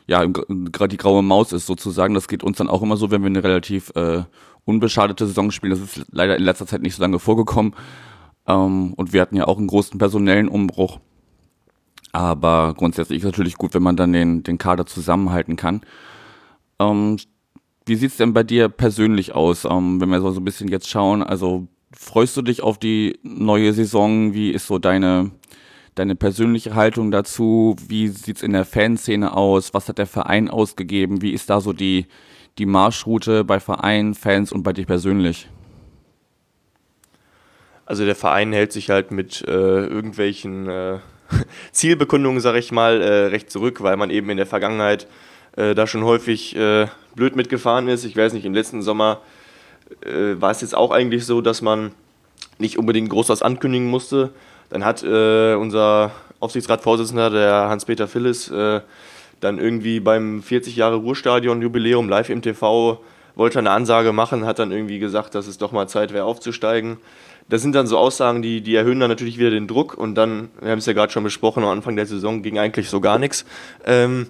ja 0.07 0.25
gerade 0.25 0.89
die 0.89 0.97
graue 0.97 1.23
Maus 1.23 1.53
ist 1.53 1.65
sozusagen. 1.65 2.13
Das 2.13 2.27
geht 2.27 2.43
uns 2.43 2.57
dann 2.57 2.69
auch 2.69 2.81
immer 2.81 2.97
so, 2.97 3.11
wenn 3.11 3.21
wir 3.21 3.27
eine 3.27 3.43
relativ 3.43 3.91
äh, 3.95 4.23
unbeschadete 4.65 5.25
Saison 5.25 5.51
spielen. 5.51 5.71
Das 5.71 5.79
ist 5.79 6.05
leider 6.11 6.37
in 6.37 6.43
letzter 6.43 6.67
Zeit 6.67 6.81
nicht 6.81 6.95
so 6.95 7.01
lange 7.01 7.19
vorgekommen. 7.19 7.73
Ähm, 8.47 8.93
und 8.93 9.13
wir 9.13 9.21
hatten 9.21 9.35
ja 9.35 9.47
auch 9.47 9.57
einen 9.57 9.67
großen 9.67 9.97
personellen 9.97 10.49
Umbruch. 10.49 10.99
Aber 12.11 12.73
grundsätzlich 12.77 13.17
ist 13.17 13.23
es 13.23 13.31
natürlich 13.31 13.55
gut, 13.55 13.73
wenn 13.73 13.83
man 13.83 13.95
dann 13.95 14.13
den, 14.13 14.43
den 14.43 14.57
Kader 14.57 14.85
zusammenhalten 14.85 15.55
kann. 15.55 15.81
Ähm, 16.79 17.17
wie 17.85 17.95
sieht's 17.95 18.17
denn 18.17 18.33
bei 18.33 18.43
dir 18.43 18.69
persönlich 18.69 19.33
aus, 19.33 19.65
ähm, 19.65 19.99
wenn 19.99 20.09
wir 20.09 20.21
so, 20.21 20.29
ein 20.29 20.45
bisschen 20.45 20.69
jetzt 20.69 20.89
schauen? 20.89 21.21
Also 21.21 21.67
freust 21.91 22.37
du 22.37 22.41
dich 22.41 22.61
auf 22.61 22.77
die 22.77 23.19
neue 23.23 23.73
Saison? 23.73 24.33
Wie 24.33 24.51
ist 24.51 24.67
so 24.67 24.79
deine, 24.79 25.31
deine 25.95 26.15
persönliche 26.15 26.75
Haltung 26.75 27.11
dazu? 27.11 27.75
Wie 27.87 28.07
sieht's 28.07 28.43
in 28.43 28.53
der 28.53 28.65
Fanszene 28.65 29.35
aus? 29.35 29.73
Was 29.73 29.89
hat 29.89 29.97
der 29.97 30.07
Verein 30.07 30.49
ausgegeben? 30.49 31.21
Wie 31.21 31.31
ist 31.31 31.49
da 31.49 31.59
so 31.59 31.73
die, 31.73 32.07
die 32.57 32.65
Marschroute 32.65 33.43
bei 33.43 33.59
Vereinen, 33.59 34.13
Fans 34.13 34.51
und 34.51 34.63
bei 34.63 34.73
dir 34.73 34.85
persönlich? 34.85 35.49
Also 37.85 38.05
der 38.05 38.15
Verein 38.15 38.53
hält 38.53 38.71
sich 38.71 38.89
halt 38.89 39.11
mit 39.11 39.43
äh, 39.45 39.51
irgendwelchen 39.51 40.69
äh, 40.69 40.99
Zielbekundungen, 41.71 42.39
sag 42.39 42.55
ich 42.55 42.71
mal, 42.71 43.01
äh, 43.01 43.25
recht 43.25 43.51
zurück, 43.51 43.81
weil 43.83 43.97
man 43.97 44.09
eben 44.09 44.29
in 44.29 44.37
der 44.37 44.45
Vergangenheit 44.45 45.07
äh, 45.55 45.75
da 45.75 45.87
schon 45.87 46.03
häufig 46.03 46.55
äh, 46.55 46.87
blöd 47.15 47.35
mitgefahren 47.35 47.87
ist. 47.87 48.03
Ich 48.05 48.15
weiß 48.15 48.33
nicht, 48.33 48.45
im 48.45 48.53
letzten 48.53 48.81
Sommer 48.81 49.21
äh, 50.05 50.39
war 50.41 50.51
es 50.51 50.61
jetzt 50.61 50.75
auch 50.75 50.91
eigentlich 50.91 51.25
so, 51.25 51.41
dass 51.41 51.61
man 51.61 51.91
nicht 52.57 52.77
unbedingt 52.77 53.09
groß 53.09 53.29
was 53.29 53.41
ankündigen 53.41 53.87
musste. 53.87 54.31
Dann 54.69 54.85
hat 54.85 55.03
äh, 55.03 55.55
unser 55.55 56.11
Aufsichtsratsvorsitzender, 56.39 57.29
der 57.29 57.69
Hans-Peter 57.69 58.07
Phillis, 58.07 58.49
äh, 58.49 58.81
dann 59.39 59.59
irgendwie 59.59 59.99
beim 59.99 60.41
40 60.41 60.75
Jahre 60.75 60.95
Ruhrstadion-Jubiläum 60.95 62.09
live 62.09 62.29
im 62.29 62.41
TV 62.41 62.99
wollte 63.35 63.59
eine 63.59 63.71
Ansage 63.71 64.13
machen, 64.13 64.45
hat 64.45 64.59
dann 64.59 64.71
irgendwie 64.71 64.99
gesagt, 64.99 65.35
dass 65.35 65.47
es 65.47 65.57
doch 65.57 65.71
mal 65.71 65.87
Zeit 65.87 66.13
wäre 66.13 66.25
aufzusteigen. 66.25 66.97
Das 67.49 67.61
sind 67.61 67.75
dann 67.75 67.87
so 67.87 67.97
Aussagen, 67.97 68.41
die, 68.41 68.61
die 68.61 68.75
erhöhen 68.75 68.99
dann 68.99 69.09
natürlich 69.09 69.37
wieder 69.37 69.49
den 69.49 69.67
Druck 69.67 69.95
und 69.95 70.15
dann, 70.15 70.49
wir 70.61 70.71
haben 70.71 70.79
es 70.79 70.85
ja 70.85 70.93
gerade 70.93 71.11
schon 71.11 71.23
besprochen, 71.23 71.63
am 71.63 71.69
Anfang 71.69 71.95
der 71.95 72.05
Saison 72.05 72.41
ging 72.41 72.57
eigentlich 72.57 72.89
so 72.89 73.01
gar 73.01 73.19
nichts. 73.19 73.45
Ähm, 73.85 74.27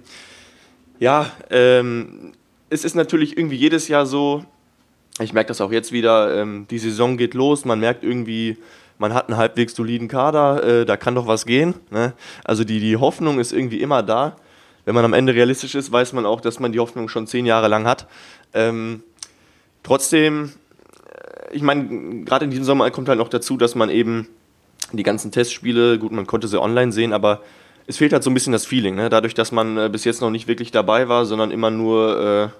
ja, 0.98 1.30
ähm, 1.50 2.32
es 2.70 2.84
ist 2.84 2.94
natürlich 2.94 3.36
irgendwie 3.36 3.56
jedes 3.56 3.88
Jahr 3.88 4.06
so, 4.06 4.44
ich 5.20 5.32
merke 5.32 5.48
das 5.48 5.60
auch 5.60 5.72
jetzt 5.72 5.92
wieder, 5.92 6.40
ähm, 6.40 6.66
die 6.70 6.78
Saison 6.78 7.16
geht 7.16 7.34
los, 7.34 7.64
man 7.64 7.80
merkt 7.80 8.02
irgendwie, 8.02 8.56
man 8.98 9.14
hat 9.14 9.28
einen 9.28 9.36
halbwegs 9.36 9.74
soliden 9.74 10.08
Kader, 10.08 10.62
äh, 10.62 10.84
da 10.86 10.96
kann 10.96 11.14
doch 11.14 11.26
was 11.26 11.46
gehen. 11.46 11.74
Ne? 11.90 12.12
Also 12.44 12.64
die, 12.64 12.80
die 12.80 12.96
Hoffnung 12.96 13.38
ist 13.38 13.52
irgendwie 13.52 13.80
immer 13.80 14.02
da. 14.02 14.36
Wenn 14.84 14.94
man 14.94 15.04
am 15.04 15.14
Ende 15.14 15.34
realistisch 15.34 15.74
ist, 15.74 15.90
weiß 15.90 16.12
man 16.12 16.26
auch, 16.26 16.40
dass 16.40 16.60
man 16.60 16.72
die 16.72 16.80
Hoffnung 16.80 17.08
schon 17.08 17.26
zehn 17.26 17.46
Jahre 17.46 17.68
lang 17.68 17.86
hat. 17.86 18.06
Ähm, 18.52 19.02
trotzdem, 19.82 20.52
äh, 21.10 21.56
ich 21.56 21.62
meine, 21.62 22.24
gerade 22.24 22.44
in 22.44 22.50
diesem 22.50 22.64
Sommer 22.64 22.90
kommt 22.90 23.08
halt 23.08 23.18
noch 23.18 23.28
dazu, 23.28 23.56
dass 23.56 23.74
man 23.74 23.90
eben 23.90 24.28
die 24.92 25.02
ganzen 25.02 25.32
Testspiele, 25.32 25.98
gut, 25.98 26.12
man 26.12 26.26
konnte 26.26 26.46
sie 26.48 26.60
online 26.60 26.92
sehen, 26.92 27.12
aber 27.12 27.40
es 27.86 27.98
fehlt 27.98 28.12
halt 28.12 28.22
so 28.22 28.30
ein 28.30 28.34
bisschen 28.34 28.52
das 28.52 28.66
Feeling. 28.66 28.94
Ne? 28.94 29.10
Dadurch, 29.10 29.34
dass 29.34 29.52
man 29.52 29.76
äh, 29.76 29.88
bis 29.90 30.04
jetzt 30.04 30.20
noch 30.20 30.30
nicht 30.30 30.48
wirklich 30.48 30.70
dabei 30.70 31.08
war, 31.08 31.26
sondern 31.26 31.50
immer 31.50 31.70
nur 31.70 32.52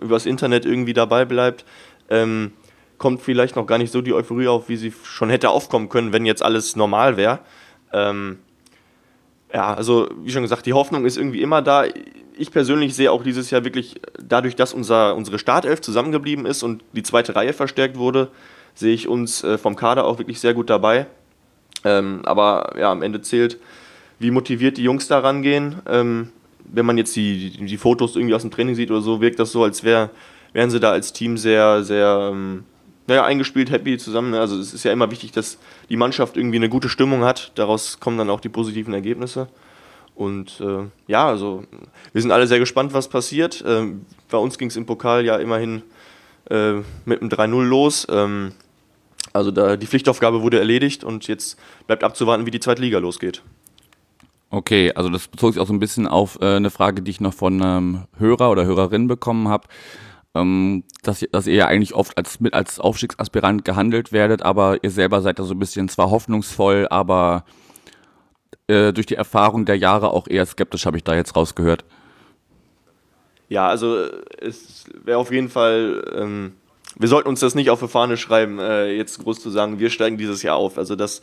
äh, 0.00 0.04
übers 0.04 0.26
Internet 0.26 0.64
irgendwie 0.64 0.92
dabei 0.92 1.24
bleibt, 1.24 1.64
ähm, 2.10 2.52
kommt 2.98 3.20
vielleicht 3.20 3.56
noch 3.56 3.66
gar 3.66 3.78
nicht 3.78 3.92
so 3.92 4.00
die 4.00 4.12
Euphorie 4.12 4.48
auf, 4.48 4.68
wie 4.68 4.76
sie 4.76 4.92
schon 5.04 5.30
hätte 5.30 5.50
aufkommen 5.50 5.88
können, 5.88 6.12
wenn 6.12 6.26
jetzt 6.26 6.42
alles 6.42 6.76
normal 6.76 7.16
wäre. 7.16 7.40
Ähm, 7.92 8.38
ja, 9.52 9.74
also 9.74 10.08
wie 10.22 10.30
schon 10.30 10.42
gesagt, 10.42 10.66
die 10.66 10.72
Hoffnung 10.72 11.04
ist 11.04 11.16
irgendwie 11.16 11.42
immer 11.42 11.62
da. 11.62 11.84
Ich 12.36 12.50
persönlich 12.50 12.94
sehe 12.94 13.12
auch 13.12 13.22
dieses 13.22 13.50
Jahr 13.50 13.64
wirklich, 13.64 14.00
dadurch, 14.22 14.56
dass 14.56 14.72
unser, 14.72 15.14
unsere 15.14 15.38
Startelf 15.38 15.80
zusammengeblieben 15.80 16.46
ist 16.46 16.62
und 16.62 16.82
die 16.92 17.02
zweite 17.02 17.36
Reihe 17.36 17.52
verstärkt 17.52 17.98
wurde, 17.98 18.30
sehe 18.74 18.94
ich 18.94 19.08
uns 19.08 19.44
äh, 19.44 19.58
vom 19.58 19.76
Kader 19.76 20.04
auch 20.04 20.18
wirklich 20.18 20.40
sehr 20.40 20.54
gut 20.54 20.70
dabei. 20.70 21.06
Ähm, 21.84 22.22
aber 22.24 22.74
ja, 22.78 22.90
am 22.90 23.02
Ende 23.02 23.20
zählt, 23.20 23.58
wie 24.22 24.30
motiviert 24.30 24.76
die 24.76 24.84
Jungs 24.84 25.08
da 25.08 25.18
rangehen. 25.18 25.76
Ähm, 25.86 26.30
wenn 26.64 26.86
man 26.86 26.96
jetzt 26.96 27.14
die, 27.16 27.50
die, 27.50 27.76
Fotos 27.76 28.16
irgendwie 28.16 28.34
aus 28.34 28.42
dem 28.42 28.50
Training 28.50 28.74
sieht 28.74 28.90
oder 28.90 29.02
so, 29.02 29.20
wirkt 29.20 29.38
das 29.38 29.52
so, 29.52 29.64
als 29.64 29.84
wär, 29.84 30.10
wären 30.52 30.70
sie 30.70 30.80
da 30.80 30.92
als 30.92 31.12
Team 31.12 31.36
sehr, 31.36 31.82
sehr 31.82 32.30
ähm, 32.32 32.64
naja, 33.06 33.24
eingespielt, 33.24 33.70
happy 33.70 33.98
zusammen. 33.98 34.34
Also 34.34 34.58
es 34.58 34.72
ist 34.72 34.84
ja 34.84 34.92
immer 34.92 35.10
wichtig, 35.10 35.32
dass 35.32 35.58
die 35.88 35.96
Mannschaft 35.96 36.36
irgendwie 36.36 36.56
eine 36.56 36.68
gute 36.68 36.88
Stimmung 36.88 37.24
hat. 37.24 37.52
Daraus 37.56 38.00
kommen 38.00 38.16
dann 38.16 38.30
auch 38.30 38.40
die 38.40 38.48
positiven 38.48 38.94
Ergebnisse. 38.94 39.48
Und 40.14 40.60
äh, 40.60 40.84
ja, 41.08 41.26
also 41.26 41.64
wir 42.12 42.22
sind 42.22 42.30
alle 42.30 42.46
sehr 42.46 42.58
gespannt, 42.58 42.94
was 42.94 43.08
passiert. 43.08 43.64
Ähm, 43.66 44.06
bei 44.30 44.38
uns 44.38 44.56
ging 44.56 44.68
es 44.68 44.76
im 44.76 44.86
Pokal 44.86 45.24
ja 45.24 45.36
immerhin 45.36 45.82
äh, 46.48 46.74
mit 47.04 47.20
einem 47.20 47.30
3-0 47.30 47.64
los. 47.64 48.06
Ähm, 48.10 48.52
also 49.32 49.50
da, 49.50 49.76
die 49.76 49.86
Pflichtaufgabe 49.86 50.42
wurde 50.42 50.58
erledigt 50.58 51.04
und 51.04 51.26
jetzt 51.26 51.58
bleibt 51.86 52.04
abzuwarten, 52.04 52.46
wie 52.46 52.50
die 52.50 52.60
zweite 52.60 52.82
Liga 52.82 52.98
losgeht. 52.98 53.42
Okay, 54.54 54.92
also 54.94 55.08
das 55.08 55.28
bezog 55.28 55.54
sich 55.54 55.62
auch 55.62 55.66
so 55.66 55.72
ein 55.72 55.78
bisschen 55.78 56.06
auf 56.06 56.38
äh, 56.42 56.56
eine 56.56 56.68
Frage, 56.68 57.00
die 57.00 57.10
ich 57.10 57.22
noch 57.22 57.32
von 57.32 57.62
einem 57.62 58.04
Hörer 58.18 58.50
oder 58.50 58.66
Hörerin 58.66 59.08
bekommen 59.08 59.48
habe, 59.48 59.66
ähm, 60.34 60.84
dass, 61.02 61.24
dass 61.32 61.46
ihr 61.46 61.54
ja 61.54 61.66
eigentlich 61.68 61.94
oft 61.94 62.18
als 62.18 62.38
mit 62.38 62.52
als 62.52 62.78
Aufstiegsaspirant 62.78 63.64
gehandelt 63.64 64.12
werdet, 64.12 64.42
aber 64.42 64.84
ihr 64.84 64.90
selber 64.90 65.22
seid 65.22 65.38
da 65.38 65.44
so 65.44 65.54
ein 65.54 65.58
bisschen 65.58 65.88
zwar 65.88 66.10
hoffnungsvoll, 66.10 66.86
aber 66.90 67.46
äh, 68.66 68.92
durch 68.92 69.06
die 69.06 69.14
Erfahrung 69.14 69.64
der 69.64 69.78
Jahre 69.78 70.10
auch 70.10 70.28
eher 70.28 70.44
skeptisch, 70.44 70.84
habe 70.84 70.98
ich 70.98 71.04
da 71.04 71.14
jetzt 71.14 71.34
rausgehört. 71.34 71.86
Ja, 73.48 73.68
also 73.68 74.04
äh, 74.04 74.10
es 74.38 74.84
wäre 75.02 75.16
auf 75.16 75.32
jeden 75.32 75.48
Fall 75.48 76.12
ähm, 76.14 76.52
wir 76.98 77.08
sollten 77.08 77.30
uns 77.30 77.40
das 77.40 77.54
nicht 77.54 77.70
auf 77.70 77.80
die 77.80 77.88
Fahne 77.88 78.18
schreiben, 78.18 78.58
äh, 78.58 78.92
jetzt 78.92 79.18
groß 79.18 79.40
zu 79.40 79.48
sagen, 79.48 79.78
wir 79.78 79.88
steigen 79.88 80.18
dieses 80.18 80.42
Jahr 80.42 80.56
auf. 80.56 80.76
Also 80.76 80.94
das, 80.94 81.22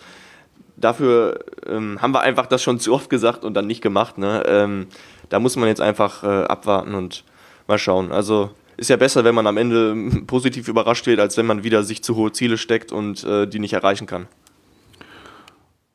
dafür 0.79 1.39
ähm, 1.67 2.01
haben 2.01 2.13
wir 2.13 2.21
einfach 2.21 2.45
das 2.47 2.61
schon 2.61 2.79
zu 2.79 2.93
oft 2.93 3.09
gesagt 3.09 3.43
und 3.43 3.53
dann 3.53 3.67
nicht 3.67 3.81
gemacht. 3.81 4.17
Ne? 4.17 4.43
Ähm, 4.45 4.87
da 5.29 5.39
muss 5.39 5.55
man 5.55 5.67
jetzt 5.67 5.81
einfach 5.81 6.23
äh, 6.23 6.45
abwarten 6.45 6.95
und 6.95 7.23
mal 7.67 7.77
schauen. 7.77 8.11
Also 8.11 8.51
ist 8.77 8.89
ja 8.89 8.97
besser, 8.97 9.23
wenn 9.23 9.35
man 9.35 9.47
am 9.47 9.57
Ende 9.57 9.95
positiv 10.27 10.67
überrascht 10.67 11.05
wird, 11.05 11.19
als 11.19 11.37
wenn 11.37 11.45
man 11.45 11.63
wieder 11.63 11.83
sich 11.83 12.03
zu 12.03 12.15
hohe 12.15 12.31
Ziele 12.31 12.57
steckt 12.57 12.91
und 12.91 13.23
äh, 13.23 13.47
die 13.47 13.59
nicht 13.59 13.73
erreichen 13.73 14.07
kann. 14.07 14.27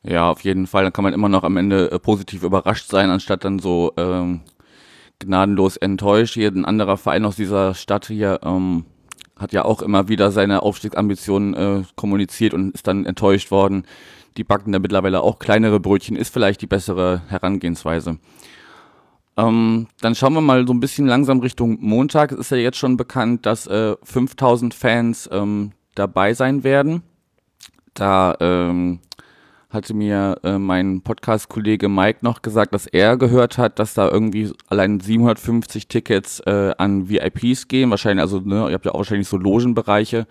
Ja, 0.03 0.29
auf 0.29 0.41
jeden 0.41 0.67
Fall. 0.67 0.83
Dann 0.83 0.93
kann 0.93 1.03
man 1.03 1.13
immer 1.13 1.29
noch 1.29 1.43
am 1.43 1.57
Ende 1.57 1.91
äh, 1.91 1.99
positiv 1.99 2.43
überrascht 2.43 2.89
sein, 2.89 3.09
anstatt 3.09 3.43
dann 3.43 3.59
so 3.59 3.93
ähm, 3.97 4.41
gnadenlos 5.19 5.77
enttäuscht. 5.77 6.35
Hier 6.35 6.49
ein 6.49 6.65
anderer 6.65 6.97
Verein 6.97 7.25
aus 7.25 7.35
dieser 7.35 7.73
Stadt 7.73 8.05
hier 8.07 8.39
ähm, 8.43 8.85
hat 9.35 9.51
ja 9.51 9.65
auch 9.65 9.81
immer 9.81 10.07
wieder 10.07 10.31
seine 10.31 10.61
Aufstiegsambitionen 10.61 11.53
äh, 11.55 11.83
kommuniziert 11.95 12.53
und 12.53 12.73
ist 12.75 12.87
dann 12.87 13.05
enttäuscht 13.05 13.51
worden. 13.51 13.85
Die 14.37 14.43
backen 14.43 14.71
da 14.71 14.79
mittlerweile 14.79 15.21
auch 15.21 15.39
kleinere 15.39 15.79
Brötchen, 15.79 16.15
ist 16.15 16.33
vielleicht 16.33 16.61
die 16.61 16.67
bessere 16.67 17.21
Herangehensweise. 17.27 18.17
Ähm, 19.37 19.87
dann 20.01 20.15
schauen 20.15 20.33
wir 20.33 20.41
mal 20.41 20.65
so 20.65 20.73
ein 20.73 20.79
bisschen 20.79 21.07
langsam 21.07 21.39
Richtung 21.39 21.77
Montag. 21.81 22.31
Es 22.31 22.39
ist 22.39 22.51
ja 22.51 22.57
jetzt 22.57 22.77
schon 22.77 22.97
bekannt, 22.97 23.45
dass 23.45 23.67
äh, 23.67 23.95
5000 24.03 24.73
Fans 24.73 25.29
ähm, 25.31 25.71
dabei 25.93 26.33
sein 26.33 26.63
werden. 26.63 27.03
Da 27.93 28.35
ähm, 28.39 28.99
hatte 29.69 29.93
mir 29.93 30.37
äh, 30.43 30.57
mein 30.57 31.01
Podcast-Kollege 31.01 31.89
Mike 31.89 32.19
noch 32.21 32.41
gesagt, 32.41 32.73
dass 32.73 32.87
er 32.87 33.17
gehört 33.17 33.57
hat, 33.57 33.77
dass 33.79 33.93
da 33.93 34.09
irgendwie 34.09 34.51
allein 34.67 34.99
750 34.99 35.87
Tickets 35.87 36.39
äh, 36.41 36.73
an 36.77 37.09
VIPs 37.09 37.67
gehen. 37.67 37.89
Wahrscheinlich, 37.89 38.21
also, 38.21 38.39
ne, 38.39 38.67
ihr 38.69 38.73
habt 38.73 38.85
ja 38.85 38.93
auch 38.93 38.99
wahrscheinlich 38.99 39.27
so 39.27 39.37
Logenbereiche. 39.37 40.27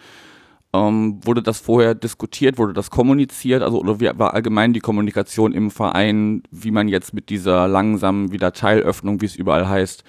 Ähm, 0.74 1.20
wurde 1.24 1.40
das 1.40 1.60
vorher 1.60 1.94
diskutiert, 1.94 2.58
wurde 2.58 2.72
das 2.72 2.90
kommuniziert? 2.90 3.62
Also, 3.62 3.78
oder 3.78 4.00
wie 4.00 4.10
war 4.16 4.34
allgemein 4.34 4.72
die 4.72 4.80
Kommunikation 4.80 5.52
im 5.52 5.70
Verein, 5.70 6.42
wie 6.50 6.72
man 6.72 6.88
jetzt 6.88 7.14
mit 7.14 7.30
dieser 7.30 7.68
langsamen 7.68 8.32
Wiederteilöffnung, 8.32 9.20
wie 9.20 9.26
es 9.26 9.36
überall 9.36 9.68
heißt, 9.68 10.02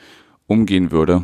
umgehen 0.48 0.92
würde? 0.92 1.22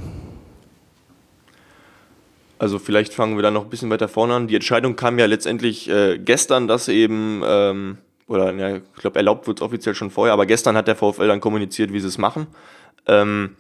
Also 2.60 2.78
vielleicht 2.78 3.16
fangen 3.16 3.36
wir 3.36 3.42
dann 3.42 3.56
noch 3.56 3.64
ein 3.64 3.72
bisschen 3.72 3.90
weiter 3.90 4.08
vorne 4.08 4.36
an. 4.36 4.48
Die 4.48 4.54
Entscheidung 4.54 4.96
kam 4.96 5.18
ja 5.18 5.26
letztendlich 5.26 5.90
äh, 5.90 6.20
gestern, 6.20 6.68
dass 6.68 6.88
eben, 6.88 7.42
ähm, 7.44 7.98
oder 8.28 8.54
ja, 8.54 8.76
ich 8.76 9.02
glaube, 9.02 9.16
erlaubt 9.16 9.48
wird 9.48 9.58
es 9.58 9.64
offiziell 9.64 9.96
schon 9.96 10.12
vorher, 10.12 10.34
aber 10.34 10.46
gestern 10.46 10.78
hat 10.78 10.88
der 10.88 10.96
VfL 10.96 11.28
dann 11.28 11.42
kommuniziert, 11.42 11.92
wie 11.92 12.00
sie 12.00 12.08
es 12.08 12.20
machen. 12.20 12.46
Ähm, 13.08 13.56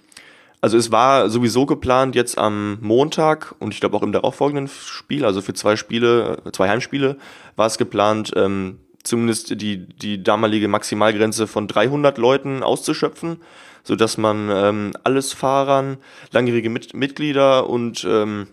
also 0.62 0.78
es 0.78 0.92
war 0.92 1.30
sowieso 1.30 1.66
geplant 1.66 2.16
jetzt 2.16 2.38
am 2.38 2.78
Montag 2.82 3.56
und 3.60 3.74
ich 3.74 3.80
glaube 3.80 3.98
auch 3.98 4.04
im 4.04 4.12
darauffolgenden 4.12 4.68
Spiel, 4.68 5.26
also 5.26 5.42
für 5.42 5.54
zwei 5.54 5.76
Spiele, 5.76 6.38
zwei 6.54 6.70
Heimspiele, 6.70 7.18
war 7.56 7.66
es 7.66 7.80
geplant, 7.80 8.32
ähm, 8.36 8.78
zumindest 9.04 9.60
die, 9.60 9.88
die 9.88 10.24
damalige 10.24 10.68
Maximalgrenze 10.68 11.48
von 11.48 11.68
300 11.68 12.20
Leuten 12.20 12.62
auszuschöpfen, 12.62 13.38
sodass 13.84 14.20
man 14.20 14.50
ähm, 14.52 14.92
alles 15.04 15.34
Fahrern, 15.34 15.98
langjährige 16.32 16.70
Mit 16.70 16.94
Mitglieder 16.94 17.68
und 17.68 18.06
ähm, 18.08 18.48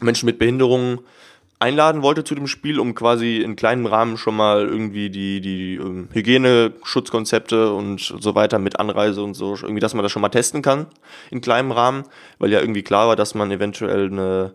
Menschen 0.00 0.26
mit 0.26 0.40
Behinderungen 0.40 0.98
einladen 1.62 2.02
wollte 2.02 2.24
zu 2.24 2.34
dem 2.34 2.48
Spiel, 2.48 2.80
um 2.80 2.94
quasi 2.94 3.36
in 3.38 3.54
kleinem 3.54 3.86
Rahmen 3.86 4.18
schon 4.18 4.36
mal 4.36 4.66
irgendwie 4.66 5.10
die, 5.10 5.40
die 5.40 5.76
ähm, 5.76 6.08
Hygieneschutzkonzepte 6.12 7.72
und 7.72 8.00
so 8.00 8.34
weiter 8.34 8.58
mit 8.58 8.80
Anreise 8.80 9.22
und 9.22 9.34
so, 9.34 9.54
irgendwie, 9.54 9.80
dass 9.80 9.94
man 9.94 10.02
das 10.02 10.10
schon 10.10 10.22
mal 10.22 10.28
testen 10.28 10.60
kann 10.60 10.86
in 11.30 11.40
kleinem 11.40 11.70
Rahmen, 11.70 12.02
weil 12.38 12.50
ja 12.50 12.60
irgendwie 12.60 12.82
klar 12.82 13.06
war, 13.06 13.16
dass 13.16 13.34
man 13.34 13.50
eventuell 13.52 14.06
eine, 14.06 14.52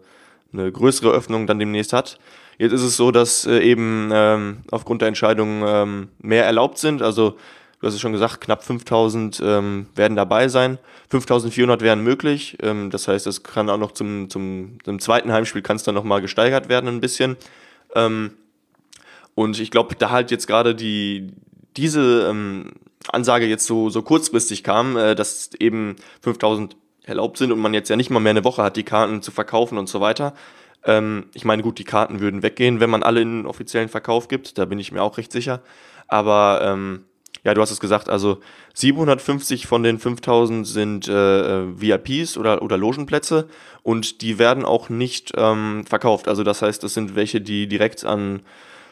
eine 0.51 0.69
größere 0.69 1.09
Öffnung 1.09 1.47
dann 1.47 1.59
demnächst 1.59 1.93
hat. 1.93 2.19
Jetzt 2.57 2.73
ist 2.73 2.83
es 2.83 2.97
so, 2.97 3.11
dass 3.11 3.45
äh, 3.45 3.59
eben 3.59 4.09
ähm, 4.11 4.57
aufgrund 4.71 5.01
der 5.01 5.07
Entscheidung 5.07 5.63
ähm, 5.65 6.09
mehr 6.19 6.45
erlaubt 6.45 6.77
sind. 6.77 7.01
Also 7.01 7.37
du 7.79 7.87
hast 7.87 7.93
es 7.93 7.99
schon 7.99 8.11
gesagt, 8.11 8.41
knapp 8.41 8.63
5000 8.63 9.41
ähm, 9.43 9.87
werden 9.95 10.15
dabei 10.15 10.47
sein. 10.47 10.79
5400 11.09 11.81
wären 11.81 12.03
möglich. 12.03 12.57
Ähm, 12.61 12.89
das 12.89 13.07
heißt, 13.07 13.27
es 13.27 13.43
kann 13.43 13.69
auch 13.69 13.77
noch 13.77 13.91
zum, 13.91 14.29
zum, 14.29 14.79
zum 14.83 14.99
zweiten 14.99 15.31
Heimspiel 15.31 15.61
kann 15.61 15.75
es 15.75 15.83
dann 15.83 15.95
nochmal 15.95 16.21
gesteigert 16.21 16.69
werden 16.69 16.87
ein 16.89 17.01
bisschen. 17.01 17.37
Ähm, 17.95 18.31
und 19.35 19.59
ich 19.59 19.71
glaube, 19.71 19.95
da 19.95 20.09
halt 20.09 20.31
jetzt 20.31 20.47
gerade 20.47 20.73
die, 20.73 21.31
diese 21.75 22.27
ähm, 22.29 22.71
Ansage 23.09 23.45
jetzt 23.45 23.65
so, 23.65 23.89
so 23.89 24.01
kurzfristig 24.01 24.63
kam, 24.63 24.97
äh, 24.97 25.15
dass 25.15 25.51
eben 25.59 25.95
5000 26.21 26.75
erlaubt 27.03 27.37
sind 27.37 27.51
und 27.51 27.59
man 27.59 27.73
jetzt 27.73 27.89
ja 27.89 27.95
nicht 27.95 28.09
mal 28.09 28.19
mehr 28.19 28.31
eine 28.31 28.43
Woche 28.43 28.63
hat, 28.63 28.75
die 28.75 28.83
Karten 28.83 29.21
zu 29.21 29.31
verkaufen 29.31 29.77
und 29.77 29.87
so 29.87 30.01
weiter. 30.01 30.33
Ähm, 30.83 31.25
ich 31.33 31.45
meine, 31.45 31.63
gut, 31.63 31.79
die 31.79 31.83
Karten 31.83 32.19
würden 32.19 32.43
weggehen, 32.43 32.79
wenn 32.79 32.89
man 32.89 33.03
alle 33.03 33.21
in 33.21 33.41
den 33.41 33.45
offiziellen 33.45 33.89
Verkauf 33.89 34.27
gibt, 34.27 34.57
da 34.57 34.65
bin 34.65 34.79
ich 34.79 34.91
mir 34.91 35.03
auch 35.03 35.17
recht 35.17 35.31
sicher. 35.31 35.61
Aber 36.07 36.61
ähm, 36.63 37.05
ja, 37.43 37.53
du 37.53 37.61
hast 37.61 37.71
es 37.71 37.79
gesagt, 37.79 38.09
also 38.09 38.39
750 38.73 39.67
von 39.67 39.83
den 39.83 39.99
5000 39.99 40.67
sind 40.67 41.07
äh, 41.07 41.63
äh 41.63 41.67
VIPs 41.75 42.37
oder, 42.37 42.61
oder 42.61 42.77
Logenplätze 42.77 43.47
und 43.83 44.21
die 44.21 44.39
werden 44.39 44.65
auch 44.65 44.89
nicht 44.89 45.33
ähm, 45.37 45.85
verkauft. 45.85 46.27
Also 46.27 46.43
das 46.43 46.61
heißt, 46.61 46.83
das 46.83 46.93
sind 46.93 47.15
welche, 47.15 47.41
die 47.41 47.67
direkt 47.67 48.05
an 48.05 48.41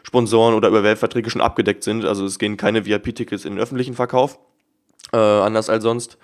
Sponsoren 0.03 0.53
oder 0.53 0.69
über 0.69 0.83
Weltverträge 0.83 1.29
schon 1.29 1.41
abgedeckt 1.41 1.83
sind. 1.83 2.05
Also 2.05 2.25
es 2.25 2.39
gehen 2.39 2.57
keine 2.57 2.85
VIP-Tickets 2.85 3.45
in 3.45 3.53
den 3.53 3.59
öffentlichen 3.61 3.95
Verkauf, 3.95 4.39
äh, 5.11 5.17
anders 5.17 5.69
als 5.69 5.83
sonst. 5.83 6.17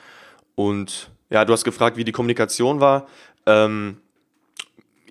Und 0.56 1.10
ja, 1.30 1.46
du 1.46 1.54
hast 1.54 1.64
gefragt, 1.64 1.98
wie 1.98 2.04
die 2.04 2.12
Kommunikation 2.12 2.80
war. 2.80 3.08
Ähm, 3.46 3.98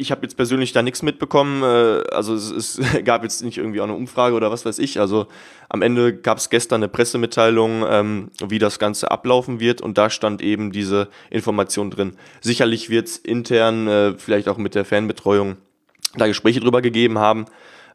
ich 0.00 0.10
habe 0.10 0.22
jetzt 0.22 0.36
persönlich 0.36 0.72
da 0.72 0.82
nichts 0.82 1.02
mitbekommen. 1.02 1.62
Äh, 1.62 2.02
also 2.10 2.34
es, 2.34 2.50
es, 2.50 2.80
gab 3.04 3.22
jetzt 3.22 3.42
nicht 3.42 3.58
irgendwie 3.58 3.80
auch 3.80 3.84
eine 3.84 3.94
Umfrage 3.94 4.34
oder 4.34 4.50
was 4.50 4.64
weiß 4.64 4.78
ich. 4.78 4.98
Also 4.98 5.26
am 5.68 5.82
Ende 5.82 6.16
gab 6.16 6.38
es 6.38 6.50
gestern 6.50 6.80
eine 6.80 6.88
Pressemitteilung, 6.88 7.84
ähm, 7.88 8.30
wie 8.46 8.58
das 8.58 8.78
Ganze 8.78 9.10
ablaufen 9.10 9.60
wird 9.60 9.80
und 9.80 9.98
da 9.98 10.10
stand 10.10 10.42
eben 10.42 10.72
diese 10.72 11.08
Information 11.30 11.90
drin. 11.90 12.16
Sicherlich 12.40 12.90
wird 12.90 13.08
es 13.08 13.18
intern, 13.18 13.86
äh, 13.86 14.14
vielleicht 14.18 14.48
auch 14.48 14.56
mit 14.56 14.74
der 14.74 14.84
Fanbetreuung, 14.84 15.56
da 16.16 16.26
Gespräche 16.26 16.60
drüber 16.60 16.82
gegeben 16.82 17.18
haben. 17.18 17.44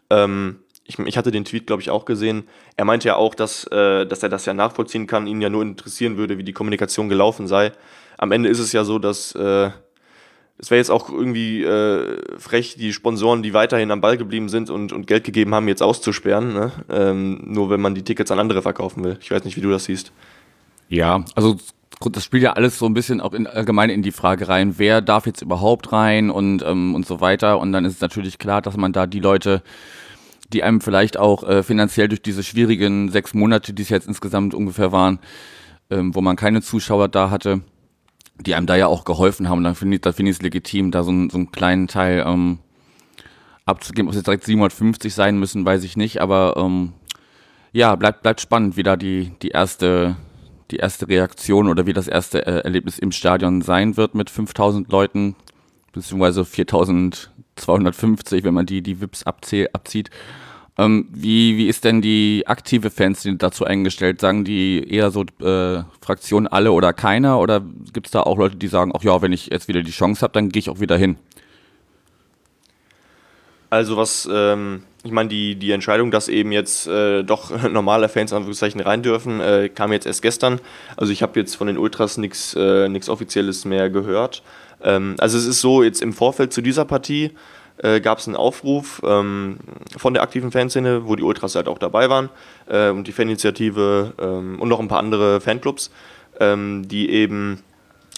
Ähm, 0.10 0.58
ich, 0.86 1.00
ich 1.00 1.18
hatte 1.18 1.32
den 1.32 1.46
Tweet, 1.46 1.66
glaube 1.66 1.82
ich, 1.82 1.90
auch 1.90 2.06
gesehen. 2.06 2.44
Er 2.78 2.86
meinte 2.86 3.08
ja 3.08 3.16
auch, 3.16 3.34
dass, 3.34 3.66
äh, 3.66 4.06
dass 4.06 4.22
er 4.22 4.30
das 4.30 4.46
ja 4.46 4.54
nachvollziehen 4.54 5.08
kann, 5.08 5.26
ihn 5.26 5.42
ja 5.42 5.50
nur 5.50 5.64
interessieren 5.64 6.16
würde, 6.16 6.38
wie 6.38 6.44
die 6.44 6.54
Kommunikation 6.54 7.10
gelaufen 7.10 7.48
sei. 7.48 7.72
Am 8.18 8.32
Ende 8.32 8.50
ist 8.50 8.60
es 8.60 8.72
ja 8.72 8.84
so, 8.84 9.00
dass 9.00 9.34
äh, 9.34 9.72
es 10.58 10.72
wäre 10.72 10.80
jetzt 10.80 10.90
auch 10.90 11.10
irgendwie 11.10 11.64
äh, 11.64 12.18
frech, 12.38 12.76
die 12.78 12.94
Sponsoren, 12.94 13.44
die 13.44 13.54
weiterhin 13.54 13.92
am 13.92 14.02
Ball 14.02 14.18
geblieben 14.18 14.48
sind 14.48 14.70
und, 14.70 14.94
und 14.94 15.06
Geld 15.06 15.26
gegeben 15.26 15.54
haben, 15.54 15.68
jetzt 15.68 15.84
auszusperren. 15.84 16.54
Ne? 16.54 16.72
Ähm, 16.90 17.42
nur 17.46 17.70
wenn 17.70 17.82
man 17.82 17.94
die 17.94 18.04
Tickets 18.04 18.32
an 18.32 18.40
andere 18.40 18.62
verkaufen 18.62 19.04
will. 19.04 19.18
Ich 19.22 19.32
weiß 19.32 19.44
nicht, 19.44 19.58
wie 19.58 19.62
du 19.62 19.70
das 19.70 19.86
siehst. 19.86 20.14
Ja, 20.88 21.26
also 21.36 21.58
das 22.12 22.24
spielt 22.24 22.44
ja 22.44 22.54
alles 22.54 22.80
so 22.80 22.86
ein 22.86 22.94
bisschen 22.94 23.20
auch 23.20 23.34
in, 23.34 23.48
allgemein 23.48 23.90
in 23.90 24.02
die 24.02 24.12
Frage 24.12 24.48
rein, 24.48 24.76
wer 24.78 25.02
darf 25.02 25.26
jetzt 25.26 25.42
überhaupt 25.42 25.92
rein 25.92 26.30
und, 26.30 26.64
ähm, 26.64 26.96
und 26.96 27.06
so 27.06 27.20
weiter. 27.20 27.60
Und 27.60 27.74
dann 27.74 27.84
ist 27.84 27.96
es 27.96 28.02
natürlich 28.02 28.38
klar, 28.38 28.62
dass 28.62 28.78
man 28.78 28.94
da 28.94 29.08
die 29.08 29.20
Leute, 29.20 29.62
die 30.54 30.64
einem 30.64 30.80
vielleicht 30.80 31.18
auch 31.18 31.44
äh, 31.44 31.64
finanziell 31.64 32.08
durch 32.08 32.22
diese 32.22 32.44
schwierigen 32.44 33.10
sechs 33.10 33.34
Monate, 33.34 33.74
die 33.74 33.82
es 33.82 33.90
jetzt 33.90 34.08
insgesamt 34.08 34.54
ungefähr 34.54 34.92
waren, 34.92 35.20
ähm, 35.90 36.16
wo 36.16 36.22
man 36.22 36.38
keine 36.38 36.62
Zuschauer 36.62 37.10
da 37.10 37.30
hatte, 37.30 37.62
die 38.40 38.56
einem 38.56 38.68
da 38.68 38.76
ja 38.76 38.88
auch 38.88 39.06
geholfen 39.06 39.50
haben. 39.50 39.64
dann 39.64 39.76
finde 39.76 39.96
ich, 39.96 40.02
da 40.02 40.12
ich 40.18 40.20
es 40.20 40.42
legitim, 40.42 40.92
da 40.92 41.04
so, 41.04 41.12
ein, 41.12 41.30
so 41.30 41.38
einen 41.38 41.52
kleinen 41.52 41.88
Teil 41.88 42.24
ähm, 42.26 42.60
abzugeben. 43.66 44.08
Ob 44.08 44.12
es 44.12 44.18
jetzt 44.18 44.28
direkt 44.28 44.44
750 44.44 45.14
sein 45.14 45.40
müssen, 45.40 45.66
weiß 45.66 45.84
ich 45.84 45.98
nicht. 45.98 46.22
Aber 46.22 46.56
ähm, 46.58 46.94
ja, 47.72 47.96
bleibt, 47.96 48.24
bleibt 48.24 48.42
spannend, 48.42 48.78
wie 48.78 48.84
da 48.84 48.96
die, 48.96 49.32
die 49.42 49.50
erste 49.50 50.16
die 50.72 50.78
erste 50.78 51.08
Reaktion 51.08 51.68
oder 51.68 51.86
wie 51.86 51.94
das 51.94 52.08
erste 52.08 52.46
äh, 52.46 52.62
Erlebnis 52.62 52.98
im 53.00 53.12
Stadion 53.12 53.62
sein 53.62 53.98
wird 53.98 54.16
mit 54.16 54.30
5000 54.30 54.92
Leuten, 54.92 55.36
beziehungsweise 55.94 56.44
4250, 56.46 58.44
wenn 58.44 58.54
man 58.54 58.66
die, 58.66 58.82
die 58.82 59.00
VIPs 59.00 59.24
abzieht. 59.24 60.10
Ähm, 60.78 61.08
wie, 61.12 61.58
wie 61.58 61.68
ist 61.68 61.86
denn 61.86 62.02
die 62.02 62.44
aktive 62.48 62.90
Fanszene 62.90 63.38
dazu 63.38 63.64
eingestellt? 63.64 64.20
Sagen 64.20 64.44
die 64.44 64.86
eher 64.90 65.10
so 65.10 65.24
äh, 65.42 65.84
Fraktion 66.02 66.48
alle 66.48 66.74
oder 66.74 66.92
keiner? 66.92 67.40
Oder 67.40 67.62
gibt 67.94 68.08
es 68.08 68.12
da 68.12 68.22
auch 68.22 68.38
Leute, 68.38 68.58
die 68.58 68.68
sagen, 68.68 68.92
ach 68.94 69.04
ja, 69.04 69.22
wenn 69.22 69.32
ich 69.32 69.48
jetzt 69.48 69.70
wieder 69.70 69.84
die 69.84 69.92
Chance 69.92 70.22
habe, 70.22 70.34
dann 70.34 70.50
gehe 70.50 70.60
ich 70.60 70.70
auch 70.70 70.82
wieder 70.82 70.98
hin? 70.98 71.18
Also 73.70 73.98
was, 73.98 74.28
ähm, 74.32 74.84
ich 75.04 75.12
meine, 75.12 75.30
die, 75.30 75.56
die 75.56 75.72
Entscheidung, 75.72 76.12
dass 76.12 76.28
eben 76.28 76.52
jetzt 76.52 76.88
äh, 76.88 77.24
doch 77.24 77.52
normale 77.70 78.10
Fans 78.10 78.34
Anführungszeichen 78.34 78.82
rein 78.82 79.02
dürfen, 79.02 79.40
äh, 79.40 79.70
kam 79.74 79.94
jetzt 79.94 80.06
erst 80.06 80.22
gestern. 80.22 80.60
Also 80.98 81.14
ich 81.14 81.22
habe 81.24 81.40
jetzt 81.40 81.56
von 81.56 81.68
den 81.68 81.78
Ultras 81.78 82.18
nichts 82.18 82.54
äh, 82.56 82.90
Offizielles 83.08 83.64
mehr 83.64 83.90
gehört. 83.90 84.44
Ähm, 84.84 85.16
also 85.20 85.38
es 85.38 85.46
ist 85.46 85.62
so, 85.62 85.84
jetzt 85.84 86.02
im 86.02 86.12
Vorfeld 86.12 86.52
zu 86.52 86.62
dieser 86.62 86.86
Partie 86.86 87.32
äh, 87.78 88.00
gab 88.00 88.20
es 88.20 88.28
einen 88.28 88.36
Aufruf 88.36 89.02
ähm, 89.06 89.58
von 89.98 90.14
der 90.14 90.24
aktiven 90.24 90.52
Fanszene, 90.52 91.08
wo 91.08 91.16
die 91.16 91.24
Ultras 91.24 91.56
halt 91.56 91.68
auch 91.68 91.78
dabei 91.78 92.10
waren 92.10 92.30
äh, 92.68 92.90
und 92.90 93.08
die 93.08 93.12
Faninitiative 93.12 94.14
ähm, 94.20 94.60
und 94.60 94.70
noch 94.70 94.80
ein 94.80 94.88
paar 94.88 95.00
andere 95.00 95.42
Fanclubs, 95.42 95.92
ähm, 96.40 96.88
die 96.88 97.10
eben 97.10 97.64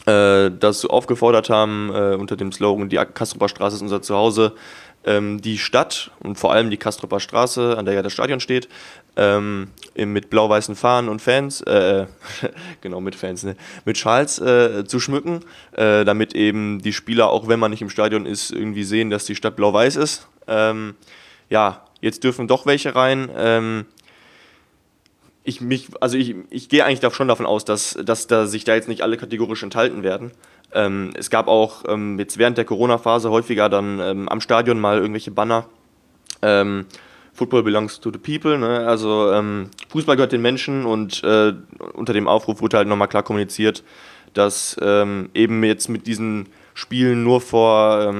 äh, 0.05 0.51
das 0.51 0.85
aufgefordert 0.85 1.49
haben 1.49 1.91
äh, 1.93 2.15
unter 2.15 2.35
dem 2.35 2.51
Slogan, 2.51 2.89
die 2.89 2.97
Kastroper 2.97 3.49
Straße 3.49 3.75
ist 3.75 3.81
unser 3.81 4.01
Zuhause, 4.01 4.53
ähm, 5.05 5.41
die 5.41 5.57
Stadt 5.57 6.11
und 6.19 6.37
vor 6.37 6.53
allem 6.53 6.69
die 6.69 6.77
Kastroper 6.77 7.19
Straße, 7.19 7.77
an 7.77 7.85
der 7.85 7.93
ja 7.93 8.01
das 8.01 8.13
Stadion 8.13 8.39
steht, 8.39 8.67
ähm, 9.17 9.69
mit 9.95 10.29
blau-weißen 10.29 10.75
Fahnen 10.75 11.09
und 11.09 11.21
Fans, 11.21 11.61
äh, 11.61 12.05
genau 12.81 13.01
mit 13.01 13.15
Fans, 13.15 13.43
ne, 13.43 13.57
mit 13.83 13.97
Schals 13.97 14.39
äh, 14.39 14.85
zu 14.85 14.99
schmücken, 14.99 15.41
äh, 15.71 16.05
damit 16.05 16.33
eben 16.35 16.81
die 16.81 16.93
Spieler, 16.93 17.29
auch 17.29 17.47
wenn 17.47 17.59
man 17.59 17.71
nicht 17.71 17.81
im 17.81 17.89
Stadion 17.89 18.25
ist, 18.25 18.51
irgendwie 18.51 18.83
sehen, 18.83 19.09
dass 19.09 19.25
die 19.25 19.35
Stadt 19.35 19.55
blau-weiß 19.55 19.95
ist. 19.95 20.27
Ähm, 20.47 20.95
ja, 21.49 21.83
jetzt 21.99 22.23
dürfen 22.23 22.47
doch 22.47 22.65
welche 22.65 22.95
rein. 22.95 23.29
Ähm, 23.35 23.85
ich 25.43 25.61
mich, 25.61 25.87
also 25.99 26.17
ich, 26.17 26.35
ich 26.49 26.69
gehe 26.69 26.85
eigentlich 26.85 27.13
schon 27.13 27.27
davon 27.27 27.45
aus, 27.45 27.65
dass, 27.65 27.97
dass 28.03 28.27
da 28.27 28.45
sich 28.45 28.65
da 28.65 28.75
jetzt 28.75 28.89
nicht 28.89 29.01
alle 29.01 29.17
kategorisch 29.17 29.63
enthalten 29.63 30.03
werden. 30.03 30.31
Ähm, 30.73 31.11
es 31.15 31.29
gab 31.29 31.47
auch 31.47 31.85
ähm, 31.87 32.19
jetzt 32.19 32.37
während 32.37 32.57
der 32.57 32.65
Corona-Phase 32.65 33.31
häufiger 33.31 33.69
dann 33.69 33.99
ähm, 33.99 34.29
am 34.29 34.41
Stadion 34.41 34.79
mal 34.79 34.97
irgendwelche 34.97 35.31
Banner. 35.31 35.65
Ähm, 37.37 37.47
Football 37.47 37.63
belongs 37.63 37.99
to 37.99 38.11
the 38.11 38.17
people, 38.17 38.57
ne? 38.57 38.87
also 38.87 39.31
ähm, 39.31 39.69
Fußball 39.89 40.15
gehört 40.15 40.31
den 40.31 40.41
Menschen 40.41 40.85
und 40.85 41.23
äh, 41.23 41.53
unter 41.93 42.13
dem 42.13 42.27
Aufruf 42.27 42.61
wurde 42.61 42.77
halt 42.77 42.87
nochmal 42.87 43.07
klar 43.07 43.23
kommuniziert, 43.23 43.83
dass 44.33 44.77
ähm, 44.81 45.29
eben 45.33 45.63
jetzt 45.63 45.89
mit 45.89 46.07
diesen 46.07 46.47
Spielen 46.73 47.23
nur 47.23 47.41
vor 47.41 48.13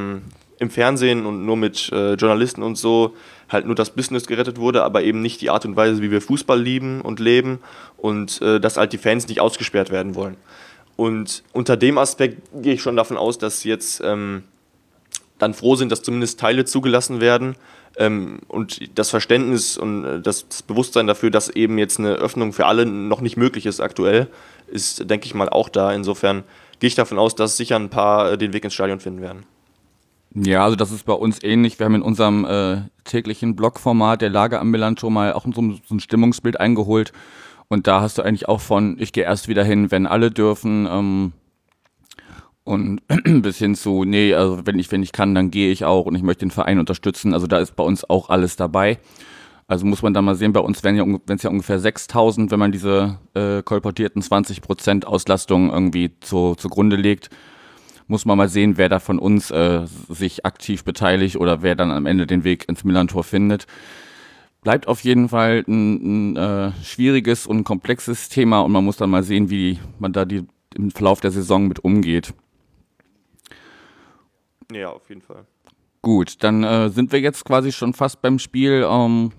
im 0.59 0.69
Fernsehen 0.71 1.25
und 1.27 1.45
nur 1.45 1.57
mit 1.57 1.91
äh, 1.91 2.13
Journalisten 2.13 2.63
und 2.63 2.77
so 2.77 3.13
halt 3.49 3.65
nur 3.65 3.75
das 3.75 3.91
Business 3.91 4.25
gerettet 4.25 4.57
wurde, 4.57 4.83
aber 4.83 5.03
eben 5.03 5.21
nicht 5.21 5.41
die 5.41 5.49
Art 5.49 5.65
und 5.65 5.75
Weise, 5.75 6.01
wie 6.01 6.09
wir 6.09 6.21
Fußball 6.21 6.59
lieben 6.59 7.01
und 7.01 7.19
leben 7.19 7.59
und 7.97 8.41
äh, 8.41 8.59
dass 8.59 8.77
halt 8.77 8.91
die 8.93 8.97
Fans 8.97 9.27
nicht 9.27 9.39
ausgesperrt 9.39 9.91
werden 9.91 10.15
wollen. 10.15 10.37
Und 10.95 11.43
unter 11.53 11.77
dem 11.77 11.99
Aspekt 11.99 12.41
gehe 12.53 12.73
ich 12.73 12.81
schon 12.81 12.95
davon 12.95 13.17
aus, 13.17 13.37
dass 13.37 13.63
jetzt 13.63 14.01
ähm, 14.03 14.43
dann 15.39 15.53
froh 15.53 15.75
sind, 15.75 15.91
dass 15.91 16.01
zumindest 16.01 16.39
Teile 16.39 16.65
zugelassen 16.65 17.21
werden. 17.21 17.55
Ähm, 17.97 18.39
und 18.47 18.97
das 18.97 19.09
Verständnis 19.09 19.77
und 19.77 20.05
äh, 20.05 20.21
das, 20.21 20.47
das 20.47 20.61
Bewusstsein 20.61 21.07
dafür, 21.07 21.31
dass 21.31 21.49
eben 21.49 21.77
jetzt 21.77 21.99
eine 21.99 22.13
Öffnung 22.13 22.53
für 22.53 22.65
alle 22.65 22.85
noch 22.85 23.21
nicht 23.21 23.37
möglich 23.37 23.65
ist 23.65 23.79
aktuell, 23.79 24.27
ist, 24.67 25.09
denke 25.09 25.25
ich 25.25 25.33
mal, 25.33 25.49
auch 25.49 25.69
da. 25.69 25.91
Insofern 25.91 26.43
gehe 26.79 26.87
ich 26.87 26.95
davon 26.95 27.17
aus, 27.17 27.35
dass 27.35 27.57
sicher 27.57 27.75
ein 27.75 27.89
paar 27.89 28.33
äh, 28.33 28.37
den 28.37 28.53
Weg 28.53 28.63
ins 28.63 28.73
Stadion 28.73 28.99
finden 28.99 29.21
werden. 29.21 29.43
Ja, 30.35 30.63
also 30.63 30.75
das 30.75 30.91
ist 30.91 31.05
bei 31.05 31.13
uns 31.13 31.41
ähnlich. 31.41 31.79
Wir 31.79 31.85
haben 31.85 31.95
in 31.95 32.01
unserem 32.03 32.45
äh, 32.45 32.81
täglichen 33.05 33.55
Blogformat 33.55 34.21
der 34.21 34.29
Lage 34.29 34.59
am 34.59 34.69
Milan 34.69 34.97
schon 34.97 35.13
mal 35.13 35.33
auch 35.33 35.45
so, 35.45 35.75
so 35.87 35.95
ein 35.95 35.99
Stimmungsbild 35.99 36.59
eingeholt 36.59 37.13
und 37.69 37.87
da 37.87 38.01
hast 38.01 38.17
du 38.17 38.21
eigentlich 38.21 38.47
auch 38.47 38.61
von, 38.61 38.97
ich 38.99 39.11
gehe 39.11 39.23
erst 39.23 39.47
wieder 39.47 39.63
hin, 39.63 39.91
wenn 39.91 40.07
alle 40.07 40.31
dürfen. 40.31 40.87
Ähm, 40.89 41.33
und 42.67 43.01
bis 43.41 43.57
hin 43.57 43.75
zu, 43.75 44.03
nee, 44.03 44.33
also 44.33 44.65
wenn 44.65 44.77
ich, 44.79 44.91
wenn 44.91 45.03
ich 45.03 45.11
kann, 45.11 45.33
dann 45.33 45.51
gehe 45.51 45.71
ich 45.71 45.85
auch 45.85 46.05
und 46.05 46.15
ich 46.15 46.23
möchte 46.23 46.45
den 46.45 46.51
Verein 46.51 46.79
unterstützen. 46.79 47.33
Also 47.33 47.47
da 47.47 47.59
ist 47.59 47.75
bei 47.75 47.83
uns 47.83 48.07
auch 48.09 48.29
alles 48.29 48.55
dabei. 48.55 48.99
Also 49.67 49.85
muss 49.85 50.01
man 50.01 50.13
da 50.13 50.21
mal 50.21 50.35
sehen, 50.35 50.53
bei 50.53 50.59
uns 50.59 50.83
wären 50.83 50.95
ja, 50.95 51.05
wenn 51.05 51.35
es 51.35 51.43
ja 51.43 51.49
ungefähr 51.49 51.79
6000, 51.79 52.51
wenn 52.51 52.59
man 52.59 52.71
diese 52.71 53.19
äh, 53.33 53.61
kolportierten 53.63 54.21
20% 54.21 55.05
Auslastung 55.05 55.71
irgendwie 55.71 56.11
zu, 56.21 56.55
zugrunde 56.55 56.95
legt, 56.95 57.29
muss 58.07 58.23
man 58.23 58.37
mal 58.37 58.47
sehen, 58.47 58.77
wer 58.77 58.87
da 58.87 58.99
von 58.99 59.19
uns 59.19 59.51
äh, 59.51 59.85
sich 60.07 60.45
aktiv 60.45 60.85
beteiligt 60.85 61.35
oder 61.35 61.61
wer 61.61 61.75
dann 61.75 61.91
am 61.91 62.05
Ende 62.05 62.27
den 62.27 62.45
Weg 62.45 62.69
ins 62.69 62.85
Millantor 62.85 63.23
findet 63.23 63.67
bleibt 64.67 64.89
auf 64.89 64.99
jeden 65.01 65.29
Fall 65.29 65.63
ein, 65.65 66.33
ein 66.33 66.35
äh, 66.35 66.71
schwieriges 66.83 67.47
und 67.47 67.63
komplexes 67.63 68.27
Thema 68.27 68.59
und 68.59 68.73
man 68.73 68.83
muss 68.83 68.97
dann 68.97 69.09
mal 69.09 69.23
sehen, 69.23 69.49
wie 69.49 69.79
man 69.97 70.11
da 70.11 70.25
die, 70.25 70.43
im 70.75 70.91
Verlauf 70.91 71.21
der 71.21 71.31
Saison 71.31 71.69
mit 71.69 71.85
umgeht. 71.85 72.33
Ja, 74.71 74.89
auf 74.89 75.07
jeden 75.09 75.21
Fall. 75.21 75.45
Gut, 76.01 76.43
dann 76.43 76.63
äh, 76.63 76.89
sind 76.89 77.11
wir 77.11 77.19
jetzt 77.19 77.45
quasi 77.45 77.71
schon 77.71 77.93
fast 77.93 78.21
beim 78.21 78.39
Spiel. 78.39 78.85
Ähm, 78.89 79.31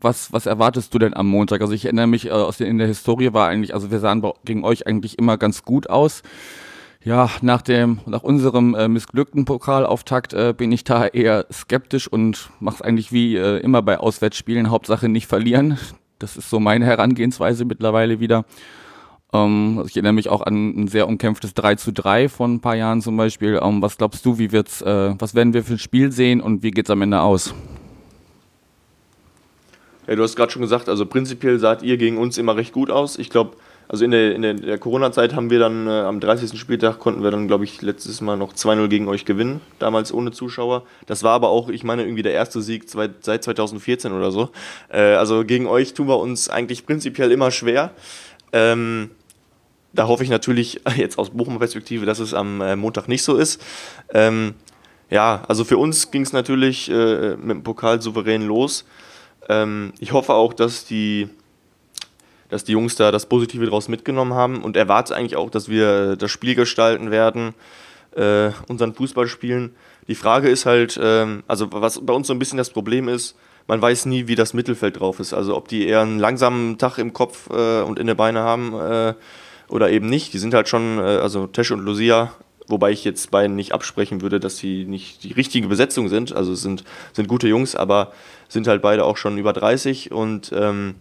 was, 0.00 0.32
was 0.32 0.46
erwartest 0.46 0.92
du 0.94 0.98
denn 0.98 1.14
am 1.14 1.28
Montag? 1.28 1.60
Also 1.60 1.72
ich 1.72 1.84
erinnere 1.84 2.06
mich, 2.06 2.26
äh, 2.26 2.30
aus 2.30 2.58
der, 2.58 2.66
in 2.68 2.78
der 2.78 2.86
Historie 2.86 3.32
war 3.32 3.48
eigentlich, 3.48 3.74
also 3.74 3.90
wir 3.90 3.98
sahen 3.98 4.22
gegen 4.44 4.64
euch 4.64 4.86
eigentlich 4.86 5.18
immer 5.18 5.38
ganz 5.38 5.62
gut 5.62 5.88
aus. 5.88 6.22
Ja, 7.02 7.30
nach 7.40 7.62
dem, 7.62 8.00
nach 8.06 8.24
unserem 8.24 8.74
äh, 8.74 8.88
missglückten 8.88 9.44
Pokalauftakt 9.44 10.32
äh, 10.32 10.52
bin 10.56 10.72
ich 10.72 10.82
da 10.82 11.06
eher 11.06 11.46
skeptisch 11.52 12.08
und 12.08 12.50
mache 12.58 12.76
es 12.76 12.82
eigentlich 12.82 13.12
wie 13.12 13.36
äh, 13.36 13.58
immer 13.58 13.80
bei 13.82 13.98
Auswärtsspielen. 13.98 14.70
Hauptsache 14.70 15.08
nicht 15.08 15.28
verlieren. 15.28 15.78
Das 16.18 16.36
ist 16.36 16.50
so 16.50 16.58
meine 16.58 16.84
Herangehensweise 16.84 17.64
mittlerweile 17.64 18.18
wieder. 18.18 18.44
Ähm, 19.32 19.82
ich 19.86 19.96
erinnere 19.96 20.12
mich 20.12 20.28
auch 20.28 20.42
an 20.42 20.82
ein 20.82 20.88
sehr 20.88 21.08
umkämpftes 21.08 21.54
3 21.54 21.76
zu 21.76 21.92
3 21.92 22.28
von 22.28 22.54
ein 22.54 22.60
paar 22.60 22.76
Jahren 22.76 23.02
zum 23.02 23.16
Beispiel. 23.16 23.58
Ähm, 23.62 23.82
was 23.82 23.96
glaubst 23.96 24.24
du, 24.24 24.38
wie 24.38 24.52
wird's, 24.52 24.82
äh, 24.82 25.14
was 25.18 25.34
werden 25.34 25.54
wir 25.54 25.64
für 25.64 25.74
ein 25.74 25.78
Spiel 25.78 26.12
sehen 26.12 26.40
und 26.40 26.62
wie 26.62 26.70
geht's 26.70 26.90
am 26.90 27.02
Ende 27.02 27.20
aus? 27.20 27.54
Ja, 30.06 30.14
du 30.14 30.22
hast 30.22 30.36
gerade 30.36 30.52
schon 30.52 30.62
gesagt, 30.62 30.88
also 30.88 31.04
prinzipiell 31.04 31.58
saht 31.58 31.82
ihr 31.82 31.96
gegen 31.96 32.18
uns 32.18 32.38
immer 32.38 32.56
recht 32.56 32.72
gut 32.72 32.90
aus. 32.90 33.18
Ich 33.18 33.28
glaube, 33.28 33.56
also 33.88 34.04
in 34.04 34.10
der, 34.10 34.34
in 34.34 34.42
der 34.42 34.78
Corona-Zeit 34.78 35.34
haben 35.34 35.50
wir 35.50 35.60
dann 35.60 35.86
äh, 35.86 35.90
am 35.90 36.18
30. 36.18 36.58
Spieltag 36.58 36.98
konnten 36.98 37.22
wir 37.22 37.30
dann, 37.30 37.46
glaube 37.46 37.64
ich, 37.64 37.82
letztes 37.82 38.20
Mal 38.20 38.36
noch 38.36 38.52
2-0 38.52 38.88
gegen 38.88 39.08
euch 39.08 39.24
gewinnen, 39.24 39.60
damals 39.78 40.12
ohne 40.12 40.32
Zuschauer. 40.32 40.84
Das 41.06 41.22
war 41.22 41.32
aber 41.32 41.50
auch, 41.50 41.68
ich 41.68 41.84
meine, 41.84 42.02
irgendwie 42.02 42.22
der 42.22 42.32
erste 42.32 42.62
Sieg 42.62 42.88
zwei, 42.88 43.08
seit 43.20 43.44
2014 43.44 44.12
oder 44.12 44.32
so. 44.32 44.50
Äh, 44.88 45.14
also 45.14 45.44
gegen 45.44 45.66
euch 45.66 45.94
tun 45.94 46.08
wir 46.08 46.18
uns 46.18 46.48
eigentlich 46.48 46.84
prinzipiell 46.84 47.30
immer 47.30 47.52
schwer. 47.52 47.92
Ähm, 48.52 49.10
da 49.92 50.06
hoffe 50.08 50.24
ich 50.24 50.30
natürlich 50.30 50.80
jetzt 50.96 51.18
aus 51.18 51.30
Bochumer 51.30 51.58
Perspektive, 51.58 52.06
dass 52.06 52.18
es 52.18 52.34
am 52.34 52.60
äh, 52.60 52.76
Montag 52.76 53.08
nicht 53.08 53.22
so 53.22 53.36
ist. 53.36 53.62
Ähm, 54.12 54.54
ja, 55.10 55.44
also 55.48 55.64
für 55.64 55.78
uns 55.78 56.10
ging 56.10 56.22
es 56.22 56.32
natürlich 56.32 56.90
äh, 56.90 57.36
mit 57.36 57.50
dem 57.50 57.62
Pokal 57.62 58.02
souverän 58.02 58.42
los. 58.42 58.84
Ähm, 59.48 59.92
ich 59.98 60.12
hoffe 60.12 60.34
auch, 60.34 60.52
dass 60.52 60.84
die 60.84 61.28
dass 62.48 62.62
die 62.64 62.72
Jungs 62.72 62.94
da 62.94 63.10
das 63.10 63.26
Positive 63.26 63.64
daraus 63.64 63.88
mitgenommen 63.88 64.34
haben 64.34 64.62
und 64.62 64.76
erwarte 64.76 65.16
eigentlich 65.16 65.36
auch, 65.36 65.50
dass 65.50 65.68
wir 65.68 66.14
das 66.14 66.30
Spiel 66.30 66.54
gestalten 66.54 67.10
werden, 67.10 67.54
äh, 68.14 68.50
unseren 68.68 68.94
Fußball 68.94 69.26
spielen. 69.26 69.74
Die 70.08 70.14
Frage 70.14 70.48
ist 70.48 70.66
halt, 70.66 70.98
ähm, 71.02 71.42
also 71.48 71.68
was 71.72 72.04
bei 72.04 72.12
uns 72.12 72.28
so 72.28 72.32
ein 72.32 72.38
bisschen 72.38 72.58
das 72.58 72.70
Problem 72.70 73.08
ist, 73.08 73.36
man 73.66 73.82
weiß 73.82 74.06
nie, 74.06 74.28
wie 74.28 74.34
das 74.34 74.54
Mittelfeld 74.54 75.00
drauf 75.00 75.20
ist. 75.20 75.32
Also 75.32 75.56
ob 75.56 75.68
die 75.68 75.86
eher 75.86 76.00
einen 76.00 76.18
langsamen 76.18 76.78
Tag 76.78 76.98
im 76.98 77.12
Kopf 77.12 77.50
äh, 77.50 77.82
und 77.82 77.98
in 77.98 78.06
den 78.06 78.16
Beine 78.16 78.40
haben 78.40 78.74
äh, 78.74 79.14
oder 79.68 79.90
eben 79.90 80.08
nicht. 80.08 80.32
Die 80.32 80.38
sind 80.38 80.54
halt 80.54 80.68
schon, 80.68 80.98
äh, 80.98 81.02
also 81.02 81.46
Tesch 81.46 81.72
und 81.72 81.80
Lucia, 81.80 82.32
wobei 82.68 82.92
ich 82.92 83.04
jetzt 83.04 83.30
beiden 83.30 83.56
nicht 83.56 83.72
absprechen 83.72 84.22
würde, 84.22 84.40
dass 84.40 84.58
sie 84.58 84.84
nicht 84.84 85.24
die 85.24 85.32
richtige 85.32 85.68
Besetzung 85.68 86.08
sind. 86.08 86.34
Also 86.34 86.52
es 86.52 86.62
sind, 86.62 86.84
sind 87.12 87.28
gute 87.28 87.48
Jungs, 87.48 87.74
aber 87.74 88.12
sind 88.48 88.68
halt 88.68 88.82
beide 88.82 89.04
auch 89.04 89.16
schon 89.16 89.38
über 89.38 89.52
30 89.52 90.12
und 90.12 90.52
ähm, 90.54 90.96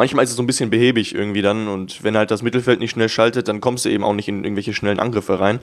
manchmal 0.00 0.24
ist 0.24 0.30
es 0.30 0.36
so 0.36 0.42
ein 0.42 0.46
bisschen 0.46 0.70
behäbig 0.70 1.14
irgendwie 1.14 1.42
dann 1.42 1.68
und 1.68 2.02
wenn 2.02 2.16
halt 2.16 2.30
das 2.30 2.40
Mittelfeld 2.40 2.80
nicht 2.80 2.92
schnell 2.92 3.10
schaltet, 3.10 3.48
dann 3.48 3.60
kommst 3.60 3.84
du 3.84 3.90
eben 3.90 4.02
auch 4.02 4.14
nicht 4.14 4.28
in 4.28 4.44
irgendwelche 4.44 4.72
schnellen 4.72 4.98
Angriffe 4.98 5.38
rein. 5.38 5.60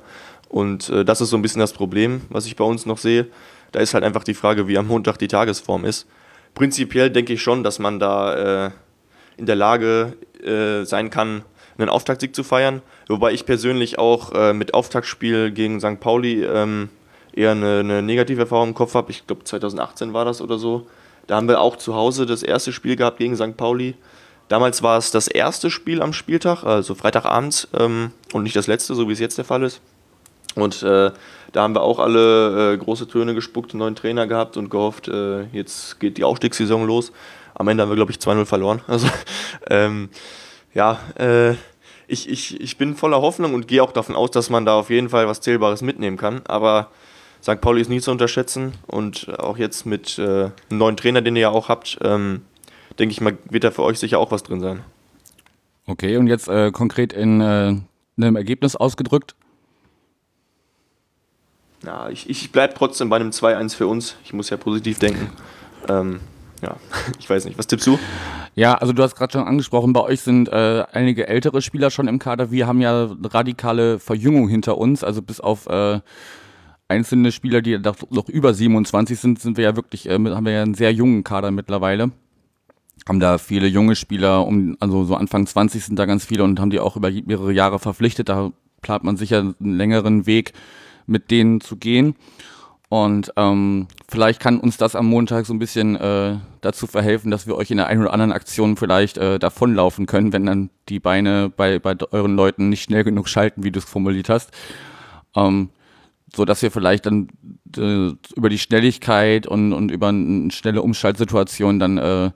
Und 0.48 0.90
äh, 0.90 1.04
das 1.04 1.22
ist 1.22 1.32
so 1.32 1.38
ein 1.38 1.42
bisschen 1.42 1.60
das 1.60 1.74
Problem, 1.74 2.22
was 2.30 2.46
ich 2.46 2.56
bei 2.56 2.64
uns 2.64 2.86
noch 2.86 3.00
sehe. 3.00 3.26
Da 3.72 3.80
ist 3.80 3.96
halt 3.96 4.04
einfach 4.04 4.24
die 4.24 4.36
Frage, 4.36 4.68
wie 4.68 4.78
am 4.78 4.86
Montag 4.86 5.18
die 5.18 5.28
Tagesform 5.28 5.86
ist. 5.86 6.06
Prinzipiell 6.54 7.10
denke 7.10 7.34
ich 7.34 7.42
schon, 7.42 7.64
dass 7.64 7.80
man 7.80 8.00
da 8.00 8.68
äh, 8.68 8.72
in 9.38 9.48
der 9.48 9.56
Lage 9.56 10.14
äh, 10.44 10.86
sein 10.86 11.10
kann, 11.10 11.42
einen 11.80 11.90
Auftaktsieg 11.90 12.36
zu 12.36 12.44
feiern. 12.44 12.84
Wobei 13.08 13.32
ich 13.32 13.44
persönlich 13.44 13.98
auch 13.98 14.34
äh, 14.34 14.54
mit 14.54 14.76
Auftaktspiel 14.76 15.50
gegen 15.50 15.80
St. 15.80 16.00
Pauli 16.00 16.44
ähm, 16.44 16.90
eher 17.34 17.52
eine, 17.52 17.80
eine, 17.80 18.04
negative 18.04 18.42
Erfahrung 18.42 18.70
im 18.70 18.76
Kopf 18.76 18.94
habe. 18.94 19.10
Ich 19.10 19.26
glaube 19.26 19.46
2018 19.46 20.14
war 20.14 20.26
das 20.26 20.42
oder 20.42 20.60
so. 20.60 20.86
Da 21.26 21.38
haben 21.38 21.48
wir 21.48 21.60
auch 21.60 21.76
zu 21.76 21.96
Hause 21.96 22.28
das 22.28 22.44
erste 22.44 22.72
Spiel 22.72 22.96
gehabt 22.96 23.18
gegen 23.18 23.36
St. 23.36 23.58
Pauli. 23.58 23.96
Damals 24.48 24.82
war 24.82 24.98
es 24.98 25.12
das 25.12 25.28
erste 25.28 25.70
Spiel 25.70 26.02
am 26.02 26.14
Spieltag, 26.14 26.64
also 26.64 26.96
Freitagabends 26.96 27.68
ähm, 27.78 28.12
und 28.34 28.44
nicht 28.44 28.56
das 28.56 28.68
letzte, 28.68 28.96
so 28.96 29.10
wie 29.10 29.14
es 29.14 29.20
jetzt 29.20 29.38
der 29.38 29.46
Fall 29.46 29.64
ist. 29.64 29.82
Und 30.56 30.82
äh, 30.84 31.12
da 31.52 31.62
haben 31.62 31.76
wir 31.76 31.82
auch 31.82 32.00
alle 32.00 32.74
äh, 32.74 32.78
große 32.78 33.08
Töne 33.08 33.36
gespuckt, 33.36 33.72
einen 33.72 33.80
neuen 33.80 33.96
Trainer 33.96 34.26
gehabt 34.26 34.58
und 34.58 34.70
gehofft, 34.70 35.08
äh, 35.08 35.44
jetzt 35.52 36.00
geht 36.00 36.18
die 36.18 36.24
Aufstiegssaison 36.24 36.86
los. 36.86 37.12
Am 37.54 37.68
Ende 37.68 37.84
haben 37.84 37.90
wir, 37.90 37.96
glaube 37.96 38.12
ich, 38.12 38.18
2-0 38.18 38.46
verloren. 38.46 38.82
Also, 38.88 39.08
ähm, 39.70 40.10
ja, 40.74 41.00
äh, 41.18 41.54
ich, 42.08 42.30
ich, 42.30 42.60
ich 42.62 42.78
bin 42.78 42.96
voller 42.96 43.22
Hoffnung 43.22 43.54
und 43.54 43.68
gehe 43.68 43.84
auch 43.84 43.92
davon 43.92 44.16
aus, 44.16 44.32
dass 44.32 44.50
man 44.50 44.66
da 44.66 44.76
auf 44.76 44.90
jeden 44.90 45.10
Fall 45.10 45.28
was 45.28 45.42
Zählbares 45.42 45.82
mitnehmen 45.82 46.18
kann. 46.18 46.42
Aber 46.48 46.90
St. 47.44 47.62
Pauli 47.62 47.82
ist 47.82 47.90
nie 47.90 48.00
zu 48.00 48.12
unterschätzen 48.12 48.74
und 48.88 49.28
auch 49.40 49.58
jetzt 49.58 49.86
mit 49.86 50.18
äh, 50.18 50.22
einem 50.22 50.52
neuen 50.70 50.98
Trainer, 50.98 51.22
den 51.22 51.36
ihr 51.36 51.44
ja 51.44 51.50
auch 51.50 51.70
habt, 51.70 51.98
ähm, 52.02 52.44
denke 53.00 53.12
ich 53.12 53.22
mal, 53.22 53.38
wird 53.50 53.64
da 53.64 53.72
für 53.72 53.84
euch 53.84 54.00
sicher 54.00 54.20
auch 54.20 54.32
was 54.32 54.44
drin 54.44 54.60
sein. 54.60 54.82
Okay, 55.86 56.18
und 56.18 56.28
jetzt 56.28 56.50
äh, 56.50 56.72
konkret 56.72 57.14
in 57.14 57.40
äh, 57.40 57.76
einem 58.18 58.36
Ergebnis 58.36 58.76
ausgedrückt? 58.76 59.36
Ja, 61.86 62.10
ich, 62.10 62.30
ich 62.30 62.52
bleibe 62.52 62.74
trotzdem 62.74 63.10
bei 63.10 63.16
einem 63.16 63.30
2-1 63.30 63.76
für 63.76 63.88
uns. 63.88 64.18
Ich 64.26 64.34
muss 64.34 64.50
ja 64.50 64.58
positiv 64.58 65.00
denken. 65.00 65.30
Ähm, 65.88 66.20
ja, 66.62 66.76
ich 67.20 67.30
weiß 67.30 67.46
nicht. 67.46 67.58
Was 67.58 67.68
tippst 67.68 67.88
du? 67.88 67.98
Ja, 68.56 68.74
also 68.74 68.92
du 68.92 69.04
hast 69.04 69.16
gerade 69.16 69.32
schon 69.32 69.48
angesprochen, 69.48 69.94
bei 69.94 70.02
euch 70.02 70.22
sind 70.22 70.50
äh, 70.50 70.84
einige 70.92 71.28
ältere 71.28 71.62
Spieler 71.62 71.92
schon 71.92 72.08
im 72.08 72.20
Kader. 72.20 72.52
Wir 72.52 72.68
haben 72.68 72.82
ja 72.82 73.10
radikale 73.24 74.00
Verjüngung 74.00 74.50
hinter 74.50 74.78
uns. 74.78 75.04
Also 75.04 75.22
bis 75.22 75.40
auf 75.40 75.68
äh, 75.68 76.02
einzelne 76.90 77.32
Spieler, 77.32 77.62
die 77.62 77.78
noch, 77.78 77.96
noch 78.10 78.28
über 78.28 78.54
27 78.54 79.20
sind, 79.20 79.40
sind 79.40 79.56
wir 79.56 79.64
ja 79.64 79.76
wirklich, 79.76 80.10
äh, 80.10 80.14
haben 80.14 80.46
wir 80.46 80.52
ja 80.52 80.64
einen 80.64 80.74
sehr 80.74 80.92
jungen 80.92 81.24
Kader 81.24 81.52
mittlerweile 81.52 82.12
haben 83.08 83.20
da 83.20 83.38
viele 83.38 83.68
junge 83.68 83.96
Spieler, 83.96 84.46
um, 84.46 84.78
also 84.80 85.04
so 85.06 85.16
Anfang 85.16 85.46
20 85.46 85.84
sind 85.84 85.98
da 85.98 86.06
ganz 86.06 86.26
viele 86.26 86.44
und 86.44 86.60
haben 86.60 86.70
die 86.70 86.80
auch 86.80 86.96
über 86.96 87.12
mehrere 87.12 87.52
Jahre 87.52 87.80
verpflichtet. 87.80 88.30
Da 88.30 88.52
plant 88.82 89.04
man 89.04 89.18
sicher 89.18 89.40
einen 89.40 89.78
längeren 89.78 90.26
Weg 90.26 90.54
mit 91.06 91.32
denen 91.32 91.62
zu 91.62 91.78
gehen. 91.78 92.16
Und 92.90 93.34
ähm, 93.36 93.88
vielleicht 94.08 94.40
kann 94.40 94.60
uns 94.60 94.78
das 94.78 94.96
am 94.96 95.08
Montag 95.08 95.46
so 95.46 95.54
ein 95.54 95.60
bisschen 95.60 95.98
äh, 95.98 96.38
dazu 96.62 96.88
verhelfen, 96.88 97.32
dass 97.32 97.46
wir 97.46 97.56
euch 97.56 97.70
in 97.70 97.78
der 97.78 97.88
einen 97.88 98.02
oder 98.02 98.14
anderen 98.14 98.32
Aktion 98.32 98.78
vielleicht 98.78 99.18
äh, 99.18 99.40
davonlaufen 99.40 100.06
können, 100.06 100.32
wenn 100.32 100.46
dann 100.46 100.70
die 100.88 101.00
Beine 101.00 101.50
bei, 101.50 101.80
bei 101.80 101.96
euren 102.12 102.36
Leuten 102.38 102.70
nicht 102.70 102.84
schnell 102.84 103.04
genug 103.04 103.28
schalten, 103.28 103.64
wie 103.64 103.72
du 103.72 103.80
es 103.80 103.86
formuliert 103.86 104.30
hast. 104.30 104.52
Ähm, 105.36 105.70
so 106.34 106.46
dass 106.46 106.62
wir 106.62 106.72
vielleicht 106.72 107.06
dann 107.06 107.30
äh, 107.76 108.12
über 108.36 108.50
die 108.50 108.60
Schnelligkeit 108.60 109.48
und, 109.48 109.74
und 109.74 109.92
über 109.92 110.10
eine 110.10 110.52
schnelle 110.52 110.82
Umschaltsituation 110.82 111.80
dann 111.80 111.98
äh, 111.98 112.32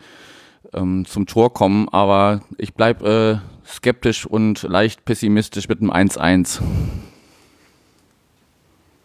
ähm, 0.73 1.05
zum 1.05 1.25
Tor 1.25 1.53
kommen, 1.53 1.89
aber 1.89 2.41
ich 2.57 2.73
bleibe 2.73 3.41
äh, 3.41 3.67
skeptisch 3.67 4.25
und 4.25 4.63
leicht 4.63 5.05
pessimistisch 5.05 5.67
mit 5.67 5.81
einem 5.81 5.91
1-1. 5.91 6.61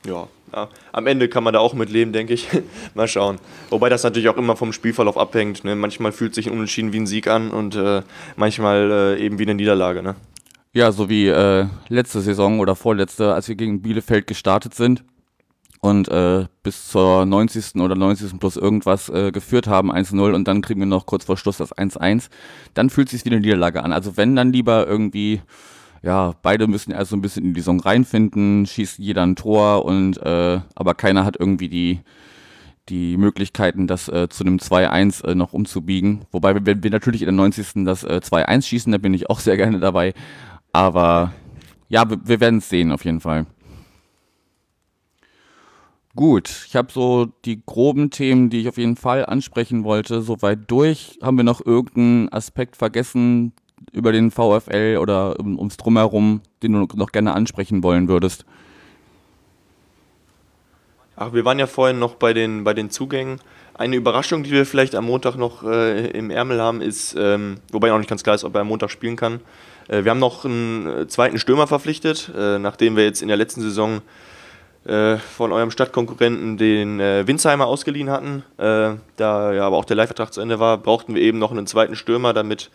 Ja, 0.06 0.28
ja, 0.52 0.68
am 0.92 1.06
Ende 1.06 1.28
kann 1.28 1.42
man 1.42 1.52
da 1.52 1.60
auch 1.60 1.74
mit 1.74 1.90
leben, 1.90 2.12
denke 2.12 2.32
ich. 2.32 2.48
Mal 2.94 3.08
schauen. 3.08 3.38
Wobei 3.70 3.88
das 3.88 4.04
natürlich 4.04 4.28
auch 4.28 4.36
immer 4.36 4.56
vom 4.56 4.72
Spielverlauf 4.72 5.18
abhängt. 5.18 5.64
Ne? 5.64 5.74
Manchmal 5.74 6.12
fühlt 6.12 6.34
sich 6.34 6.46
ein 6.46 6.52
Unentschieden 6.52 6.92
wie 6.92 7.00
ein 7.00 7.06
Sieg 7.06 7.26
an 7.26 7.50
und 7.50 7.74
äh, 7.74 8.02
manchmal 8.36 9.16
äh, 9.18 9.24
eben 9.24 9.38
wie 9.38 9.42
eine 9.42 9.54
Niederlage. 9.54 10.02
Ne? 10.02 10.14
Ja, 10.72 10.92
so 10.92 11.08
wie 11.08 11.26
äh, 11.26 11.66
letzte 11.88 12.20
Saison 12.20 12.60
oder 12.60 12.76
vorletzte, 12.76 13.34
als 13.34 13.48
wir 13.48 13.56
gegen 13.56 13.82
Bielefeld 13.82 14.26
gestartet 14.26 14.74
sind 14.74 15.02
und 15.86 16.08
äh, 16.08 16.46
bis 16.62 16.88
zur 16.88 17.24
90. 17.24 17.76
oder 17.76 17.94
90. 17.94 18.40
plus 18.40 18.56
irgendwas 18.56 19.08
äh, 19.08 19.30
geführt 19.30 19.68
haben, 19.68 19.92
1-0 19.92 20.34
und 20.34 20.48
dann 20.48 20.60
kriegen 20.60 20.80
wir 20.80 20.86
noch 20.86 21.06
kurz 21.06 21.24
vor 21.24 21.36
Schluss 21.36 21.58
das 21.58 21.76
1-1, 21.76 22.28
dann 22.74 22.90
fühlt 22.90 23.08
sich 23.08 23.24
wie 23.24 23.30
eine 23.30 23.40
Niederlage 23.40 23.82
an. 23.84 23.92
Also 23.92 24.16
wenn 24.16 24.34
dann 24.34 24.52
lieber 24.52 24.86
irgendwie, 24.86 25.42
ja, 26.02 26.34
beide 26.42 26.66
müssen 26.66 26.90
erst 26.90 27.10
so 27.10 27.16
ein 27.16 27.22
bisschen 27.22 27.44
in 27.44 27.54
die 27.54 27.60
Saison 27.60 27.78
reinfinden, 27.78 28.66
schießt 28.66 28.98
jeder 28.98 29.22
ein 29.22 29.36
Tor 29.36 29.84
und 29.84 30.18
äh, 30.18 30.60
aber 30.74 30.94
keiner 30.94 31.24
hat 31.24 31.36
irgendwie 31.38 31.68
die 31.68 32.00
die 32.88 33.16
Möglichkeiten, 33.16 33.88
das 33.88 34.08
äh, 34.08 34.28
zu 34.28 34.44
einem 34.44 34.58
2-1 34.58 35.24
äh, 35.24 35.34
noch 35.34 35.52
umzubiegen. 35.52 36.20
Wobei, 36.30 36.54
wenn 36.64 36.84
wir 36.84 36.90
natürlich 36.90 37.22
in 37.22 37.26
der 37.26 37.34
90. 37.34 37.84
das 37.84 38.04
äh, 38.04 38.20
2-1 38.22 38.62
schießen, 38.62 38.92
da 38.92 38.98
bin 38.98 39.12
ich 39.12 39.28
auch 39.28 39.40
sehr 39.40 39.56
gerne 39.56 39.80
dabei. 39.80 40.14
Aber 40.72 41.32
ja, 41.88 42.08
wir, 42.08 42.18
wir 42.24 42.38
werden 42.38 42.58
es 42.58 42.68
sehen 42.68 42.92
auf 42.92 43.04
jeden 43.04 43.20
Fall. 43.20 43.46
Gut, 46.16 46.64
ich 46.66 46.74
habe 46.74 46.90
so 46.90 47.26
die 47.44 47.60
groben 47.66 48.08
Themen, 48.08 48.48
die 48.48 48.62
ich 48.62 48.68
auf 48.68 48.78
jeden 48.78 48.96
Fall 48.96 49.26
ansprechen 49.26 49.84
wollte, 49.84 50.22
soweit 50.22 50.60
durch. 50.66 51.18
Haben 51.22 51.36
wir 51.36 51.44
noch 51.44 51.64
irgendeinen 51.64 52.32
Aspekt 52.32 52.76
vergessen 52.76 53.52
über 53.92 54.12
den 54.12 54.30
VfL 54.30 54.96
oder 54.98 55.38
um, 55.38 55.58
ums 55.58 55.76
Drumherum, 55.76 56.40
den 56.62 56.72
du 56.72 56.88
noch 56.96 57.12
gerne 57.12 57.34
ansprechen 57.34 57.82
wollen 57.82 58.08
würdest? 58.08 58.46
Ach, 61.16 61.34
wir 61.34 61.44
waren 61.44 61.58
ja 61.58 61.66
vorhin 61.66 61.98
noch 61.98 62.14
bei 62.14 62.32
den, 62.32 62.64
bei 62.64 62.72
den 62.72 62.88
Zugängen. 62.88 63.38
Eine 63.74 63.96
Überraschung, 63.96 64.42
die 64.42 64.52
wir 64.52 64.64
vielleicht 64.64 64.94
am 64.94 65.04
Montag 65.04 65.36
noch 65.36 65.64
äh, 65.64 66.06
im 66.12 66.30
Ärmel 66.30 66.62
haben, 66.62 66.80
ist, 66.80 67.14
ähm, 67.18 67.58
wobei 67.72 67.90
noch 67.90 67.98
nicht 67.98 68.08
ganz 68.08 68.22
klar 68.22 68.36
ist, 68.36 68.44
ob 68.44 68.54
er 68.54 68.62
am 68.62 68.68
Montag 68.68 68.90
spielen 68.90 69.16
kann. 69.16 69.40
Äh, 69.88 70.04
wir 70.04 70.12
haben 70.12 70.18
noch 70.18 70.46
einen 70.46 71.10
zweiten 71.10 71.38
Stürmer 71.38 71.66
verpflichtet, 71.66 72.32
äh, 72.34 72.58
nachdem 72.58 72.96
wir 72.96 73.04
jetzt 73.04 73.20
in 73.20 73.28
der 73.28 73.36
letzten 73.36 73.60
Saison 73.60 74.00
äh, 74.86 75.18
von 75.18 75.52
eurem 75.52 75.70
Stadtkonkurrenten 75.70 76.56
den 76.56 77.00
äh, 77.00 77.26
Winsheimer 77.26 77.66
ausgeliehen 77.66 78.08
hatten. 78.10 78.44
Äh, 78.56 78.94
da 79.16 79.52
ja 79.52 79.66
aber 79.66 79.76
auch 79.76 79.84
der 79.84 79.96
Leihvertrag 79.96 80.32
zu 80.32 80.40
Ende 80.40 80.60
war, 80.60 80.78
brauchten 80.78 81.14
wir 81.14 81.22
eben 81.22 81.38
noch 81.38 81.50
einen 81.50 81.66
zweiten 81.66 81.96
Stürmer, 81.96 82.32
damit 82.32 82.70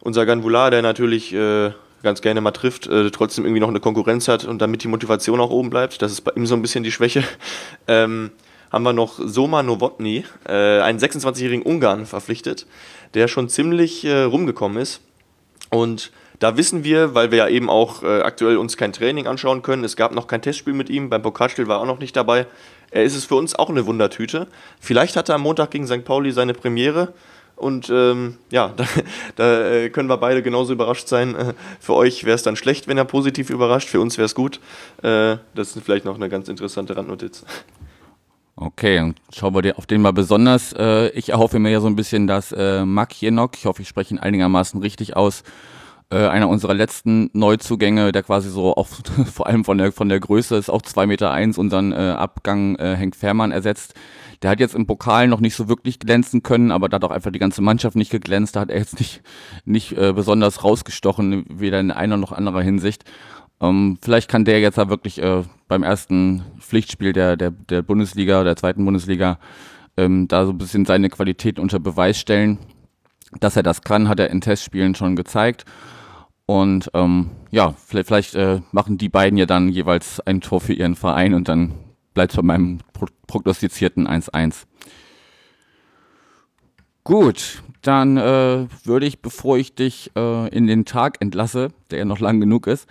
unser 0.00 0.24
Ganvular, 0.26 0.70
der 0.70 0.80
natürlich 0.82 1.34
äh, 1.34 1.72
ganz 2.02 2.22
gerne 2.22 2.40
mal 2.40 2.52
trifft, 2.52 2.86
äh, 2.86 3.10
trotzdem 3.10 3.44
irgendwie 3.44 3.60
noch 3.60 3.68
eine 3.68 3.80
Konkurrenz 3.80 4.26
hat 4.26 4.44
und 4.44 4.62
damit 4.62 4.84
die 4.84 4.88
Motivation 4.88 5.40
auch 5.40 5.50
oben 5.50 5.70
bleibt. 5.70 6.00
Das 6.00 6.12
ist 6.12 6.22
bei 6.22 6.32
ihm 6.34 6.46
so 6.46 6.54
ein 6.54 6.62
bisschen 6.62 6.84
die 6.84 6.92
Schwäche. 6.92 7.24
Ähm, 7.86 8.30
haben 8.72 8.82
wir 8.82 8.94
noch 8.94 9.20
Soma 9.22 9.62
Novotny, 9.62 10.24
äh, 10.48 10.80
einen 10.80 10.98
26-jährigen 10.98 11.62
Ungarn, 11.62 12.06
verpflichtet, 12.06 12.66
der 13.12 13.28
schon 13.28 13.50
ziemlich 13.50 14.06
rumgekommen 14.06 14.78
ist. 14.78 15.02
Und 15.70 16.10
da 16.38 16.56
wissen 16.56 16.84
wir, 16.84 17.14
weil 17.14 17.30
wir 17.30 17.38
ja 17.38 17.48
eben 17.48 17.70
auch 17.70 18.02
äh, 18.02 18.20
aktuell 18.22 18.56
uns 18.56 18.76
kein 18.76 18.92
Training 18.92 19.26
anschauen 19.26 19.62
können, 19.62 19.84
es 19.84 19.96
gab 19.96 20.14
noch 20.14 20.26
kein 20.26 20.42
Testspiel 20.42 20.74
mit 20.74 20.90
ihm, 20.90 21.10
beim 21.10 21.22
Pokalspiel 21.22 21.68
war 21.68 21.78
er 21.78 21.82
auch 21.82 21.86
noch 21.86 22.00
nicht 22.00 22.16
dabei. 22.16 22.46
Er 22.90 23.04
ist 23.04 23.16
es 23.16 23.24
für 23.24 23.34
uns 23.34 23.56
auch 23.56 23.70
eine 23.70 23.86
Wundertüte. 23.86 24.46
Vielleicht 24.78 25.16
hat 25.16 25.28
er 25.28 25.34
am 25.36 25.42
Montag 25.42 25.72
gegen 25.72 25.86
St. 25.86 26.04
Pauli 26.04 26.30
seine 26.30 26.54
Premiere 26.54 27.12
und 27.56 27.88
ähm, 27.90 28.36
ja, 28.50 28.72
da, 28.76 28.84
da 29.36 29.70
äh, 29.70 29.90
können 29.90 30.08
wir 30.08 30.16
beide 30.16 30.42
genauso 30.42 30.72
überrascht 30.72 31.08
sein. 31.08 31.34
Äh, 31.34 31.54
für 31.80 31.94
euch 31.94 32.24
wäre 32.24 32.34
es 32.34 32.42
dann 32.42 32.56
schlecht, 32.56 32.88
wenn 32.88 32.98
er 32.98 33.04
positiv 33.04 33.50
überrascht, 33.50 33.88
für 33.88 34.00
uns 34.00 34.18
wäre 34.18 34.26
es 34.26 34.34
gut. 34.34 34.60
Äh, 35.02 35.36
das 35.54 35.76
ist 35.76 35.84
vielleicht 35.84 36.04
noch 36.04 36.16
eine 36.16 36.28
ganz 36.28 36.48
interessante 36.48 36.96
Randnotiz. 36.96 37.44
Okay, 38.56 39.00
und 39.00 39.20
schauen 39.32 39.54
wir 39.54 39.76
auf 39.78 39.86
den 39.86 40.00
mal 40.00 40.12
besonders. 40.12 40.72
Ich 41.14 41.30
erhoffe 41.30 41.58
mir 41.58 41.70
ja 41.70 41.80
so 41.80 41.88
ein 41.88 41.96
bisschen, 41.96 42.28
dass 42.28 42.52
äh, 42.52 42.84
Makienok, 42.84 43.56
ich 43.56 43.66
hoffe, 43.66 43.82
ich 43.82 43.88
spreche 43.88 44.14
ihn 44.14 44.20
einigermaßen 44.20 44.80
richtig 44.80 45.16
aus, 45.16 45.42
äh, 46.14 46.28
einer 46.28 46.48
unserer 46.48 46.74
letzten 46.74 47.28
Neuzugänge, 47.32 48.12
der 48.12 48.22
quasi 48.22 48.48
so 48.48 48.76
auch 48.76 48.86
vor 49.32 49.48
allem 49.48 49.64
von 49.64 49.78
der 49.78 49.90
von 49.90 50.08
der 50.08 50.20
Größe 50.20 50.56
ist 50.56 50.70
auch 50.70 50.82
zwei 50.82 51.06
Meter 51.06 51.32
eins 51.32 51.58
unseren 51.58 51.92
äh, 51.92 51.96
Abgang 51.96 52.76
äh, 52.76 52.94
Henk 52.94 53.16
Fährmann 53.16 53.50
ersetzt. 53.50 53.94
Der 54.42 54.50
hat 54.50 54.60
jetzt 54.60 54.74
im 54.74 54.86
Pokal 54.86 55.26
noch 55.26 55.40
nicht 55.40 55.56
so 55.56 55.68
wirklich 55.68 55.98
glänzen 55.98 56.42
können, 56.42 56.70
aber 56.70 56.88
da 56.88 56.96
hat 56.96 57.04
auch 57.04 57.10
einfach 57.10 57.32
die 57.32 57.38
ganze 57.38 57.62
Mannschaft 57.62 57.96
nicht 57.96 58.10
geglänzt. 58.10 58.54
Da 58.54 58.60
hat 58.60 58.70
er 58.70 58.78
jetzt 58.78 58.98
nicht 59.00 59.22
nicht 59.64 59.92
äh, 59.98 60.12
besonders 60.12 60.62
rausgestochen, 60.62 61.46
weder 61.48 61.80
in 61.80 61.90
einer 61.90 62.16
noch 62.16 62.30
anderer 62.30 62.62
Hinsicht. 62.62 63.04
Ähm, 63.60 63.98
vielleicht 64.00 64.30
kann 64.30 64.44
der 64.44 64.60
jetzt 64.60 64.78
da 64.78 64.88
wirklich 64.88 65.20
äh, 65.20 65.42
beim 65.66 65.82
ersten 65.82 66.42
Pflichtspiel 66.60 67.12
der, 67.12 67.36
der, 67.36 67.50
der 67.50 67.82
Bundesliga, 67.82 68.44
der 68.44 68.56
zweiten 68.56 68.84
Bundesliga, 68.84 69.38
ähm, 69.96 70.28
da 70.28 70.46
so 70.46 70.52
ein 70.52 70.58
bisschen 70.58 70.84
seine 70.84 71.08
Qualität 71.08 71.58
unter 71.58 71.80
Beweis 71.80 72.18
stellen. 72.18 72.58
Dass 73.40 73.56
er 73.56 73.64
das 73.64 73.82
kann, 73.82 74.08
hat 74.08 74.20
er 74.20 74.30
in 74.30 74.40
Testspielen 74.40 74.94
schon 74.94 75.16
gezeigt. 75.16 75.64
Und 76.46 76.90
ähm, 76.92 77.30
ja, 77.50 77.74
vielleicht, 77.86 78.08
vielleicht 78.08 78.34
äh, 78.34 78.60
machen 78.72 78.98
die 78.98 79.08
beiden 79.08 79.38
ja 79.38 79.46
dann 79.46 79.68
jeweils 79.68 80.20
ein 80.20 80.40
Tor 80.40 80.60
für 80.60 80.74
ihren 80.74 80.94
Verein 80.94 81.34
und 81.34 81.48
dann 81.48 81.74
bleibt 82.12 82.32
es 82.32 82.36
bei 82.36 82.42
meinem 82.42 82.78
pro 82.92 83.06
prognostizierten 83.26 84.06
1-1. 84.06 84.64
Gut, 87.02 87.62
dann 87.82 88.16
äh, 88.16 88.66
würde 88.84 89.06
ich, 89.06 89.20
bevor 89.20 89.58
ich 89.58 89.74
dich 89.74 90.10
äh, 90.16 90.48
in 90.48 90.66
den 90.66 90.84
Tag 90.84 91.20
entlasse, 91.20 91.68
der 91.90 91.98
ja 92.00 92.04
noch 92.04 92.20
lang 92.20 92.40
genug 92.40 92.66
ist, 92.66 92.86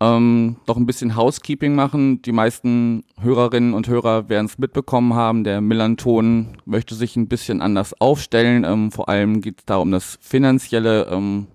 ähm, 0.00 0.56
noch 0.66 0.76
ein 0.76 0.86
bisschen 0.86 1.16
Housekeeping 1.16 1.74
machen. 1.74 2.22
Die 2.22 2.32
meisten 2.32 3.04
Hörerinnen 3.20 3.74
und 3.74 3.88
Hörer 3.88 4.28
werden 4.28 4.46
es 4.46 4.58
mitbekommen 4.58 5.14
haben. 5.14 5.42
Der 5.42 5.60
Millanton 5.60 6.56
möchte 6.64 6.94
sich 6.94 7.16
ein 7.16 7.28
bisschen 7.28 7.60
anders 7.60 8.00
aufstellen. 8.00 8.64
Ähm, 8.64 8.92
vor 8.92 9.08
allem 9.08 9.40
geht 9.40 9.60
es 9.60 9.64
da 9.64 9.76
um 9.76 9.90
das 9.90 10.18
Finanzielle. 10.20 11.08
Ähm, 11.10 11.48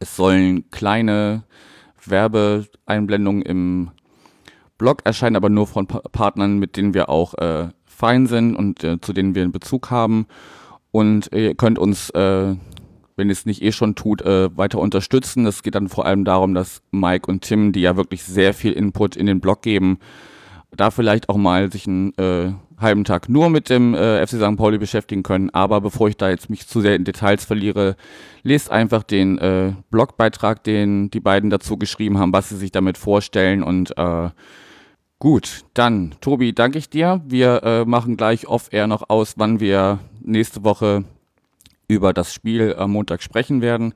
es 0.00 0.16
sollen 0.16 0.70
kleine 0.70 1.44
Werbeeinblendungen 2.04 3.42
im 3.42 3.90
Blog 4.78 5.02
erscheinen, 5.04 5.36
aber 5.36 5.48
nur 5.48 5.66
von 5.66 5.86
pa 5.86 6.00
Partnern, 6.00 6.58
mit 6.58 6.76
denen 6.76 6.94
wir 6.94 7.08
auch 7.08 7.34
äh, 7.34 7.68
fein 7.84 8.26
sind 8.26 8.54
und 8.54 8.84
äh, 8.84 9.00
zu 9.00 9.12
denen 9.12 9.34
wir 9.34 9.42
einen 9.42 9.52
Bezug 9.52 9.90
haben. 9.90 10.26
Und 10.90 11.30
ihr 11.32 11.54
könnt 11.54 11.78
uns, 11.78 12.10
äh, 12.10 12.54
wenn 13.16 13.28
ihr 13.28 13.32
es 13.32 13.46
nicht 13.46 13.62
eh 13.62 13.72
schon 13.72 13.94
tut, 13.94 14.22
äh, 14.22 14.56
weiter 14.56 14.78
unterstützen. 14.78 15.46
Es 15.46 15.62
geht 15.62 15.74
dann 15.74 15.88
vor 15.88 16.06
allem 16.06 16.24
darum, 16.24 16.54
dass 16.54 16.82
Mike 16.90 17.30
und 17.30 17.42
Tim, 17.42 17.72
die 17.72 17.80
ja 17.80 17.96
wirklich 17.96 18.22
sehr 18.22 18.54
viel 18.54 18.72
Input 18.72 19.16
in 19.16 19.26
den 19.26 19.40
Blog 19.40 19.62
geben, 19.62 19.98
da 20.70 20.90
vielleicht 20.90 21.28
auch 21.28 21.36
mal 21.36 21.72
sich 21.72 21.86
einen 21.86 22.12
äh, 22.18 22.52
halben 22.78 23.04
Tag 23.04 23.28
nur 23.28 23.50
mit 23.50 23.70
dem 23.70 23.94
äh, 23.94 24.26
FC 24.26 24.36
St. 24.36 24.56
Pauli 24.56 24.78
beschäftigen 24.78 25.22
können. 25.22 25.50
Aber 25.50 25.80
bevor 25.80 26.08
ich 26.08 26.16
da 26.16 26.28
jetzt 26.28 26.50
mich 26.50 26.66
zu 26.66 26.80
sehr 26.80 26.96
in 26.96 27.04
Details 27.04 27.44
verliere, 27.44 27.96
lest 28.42 28.70
einfach 28.70 29.02
den 29.02 29.38
äh, 29.38 29.72
Blogbeitrag, 29.90 30.62
den 30.64 31.10
die 31.10 31.20
beiden 31.20 31.50
dazu 31.50 31.76
geschrieben 31.76 32.18
haben, 32.18 32.32
was 32.32 32.48
sie 32.48 32.56
sich 32.56 32.72
damit 32.72 32.98
vorstellen 32.98 33.62
und 33.62 33.96
äh, 33.96 34.30
Gut, 35.18 35.64
dann, 35.72 36.14
Tobi, 36.20 36.52
danke 36.52 36.76
ich 36.76 36.90
dir. 36.90 37.22
Wir 37.26 37.62
äh, 37.62 37.84
machen 37.86 38.18
gleich 38.18 38.46
off-air 38.46 38.86
noch 38.86 39.08
aus, 39.08 39.34
wann 39.38 39.60
wir 39.60 39.98
nächste 40.20 40.62
Woche 40.62 41.04
über 41.88 42.12
das 42.12 42.34
Spiel 42.34 42.74
am 42.76 42.92
Montag 42.92 43.22
sprechen 43.22 43.62
werden. 43.62 43.94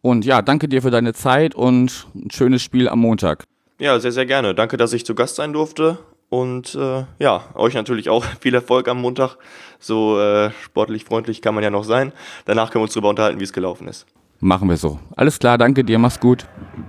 Und 0.00 0.24
ja, 0.24 0.40
danke 0.40 0.66
dir 0.66 0.80
für 0.80 0.90
deine 0.90 1.12
Zeit 1.12 1.54
und 1.54 2.06
ein 2.14 2.30
schönes 2.30 2.62
Spiel 2.62 2.88
am 2.88 3.00
Montag. 3.00 3.44
Ja, 3.78 4.00
sehr, 4.00 4.12
sehr 4.12 4.24
gerne. 4.24 4.54
Danke, 4.54 4.78
dass 4.78 4.94
ich 4.94 5.04
zu 5.04 5.14
Gast 5.14 5.36
sein 5.36 5.52
durfte. 5.52 5.98
Und 6.30 6.74
äh, 6.74 7.04
ja, 7.18 7.44
euch 7.54 7.74
natürlich 7.74 8.10
auch 8.10 8.24
viel 8.40 8.54
Erfolg 8.54 8.88
am 8.88 9.00
Montag. 9.00 9.36
So 9.78 10.20
äh, 10.20 10.50
sportlich 10.62 11.04
freundlich 11.04 11.42
kann 11.42 11.54
man 11.54 11.64
ja 11.64 11.70
noch 11.70 11.84
sein. 11.84 12.12
Danach 12.44 12.70
können 12.70 12.80
wir 12.80 12.84
uns 12.84 12.94
darüber 12.94 13.10
unterhalten, 13.10 13.40
wie 13.40 13.44
es 13.44 13.52
gelaufen 13.52 13.88
ist. 13.88 14.06
Machen 14.40 14.68
wir 14.68 14.76
so. 14.76 15.00
Alles 15.16 15.38
klar, 15.38 15.58
danke 15.58 15.82
dir, 15.84 15.98
mach's 15.98 16.20
gut. 16.20 16.46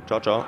Ciao, 0.07 0.19
ciao. 0.19 0.45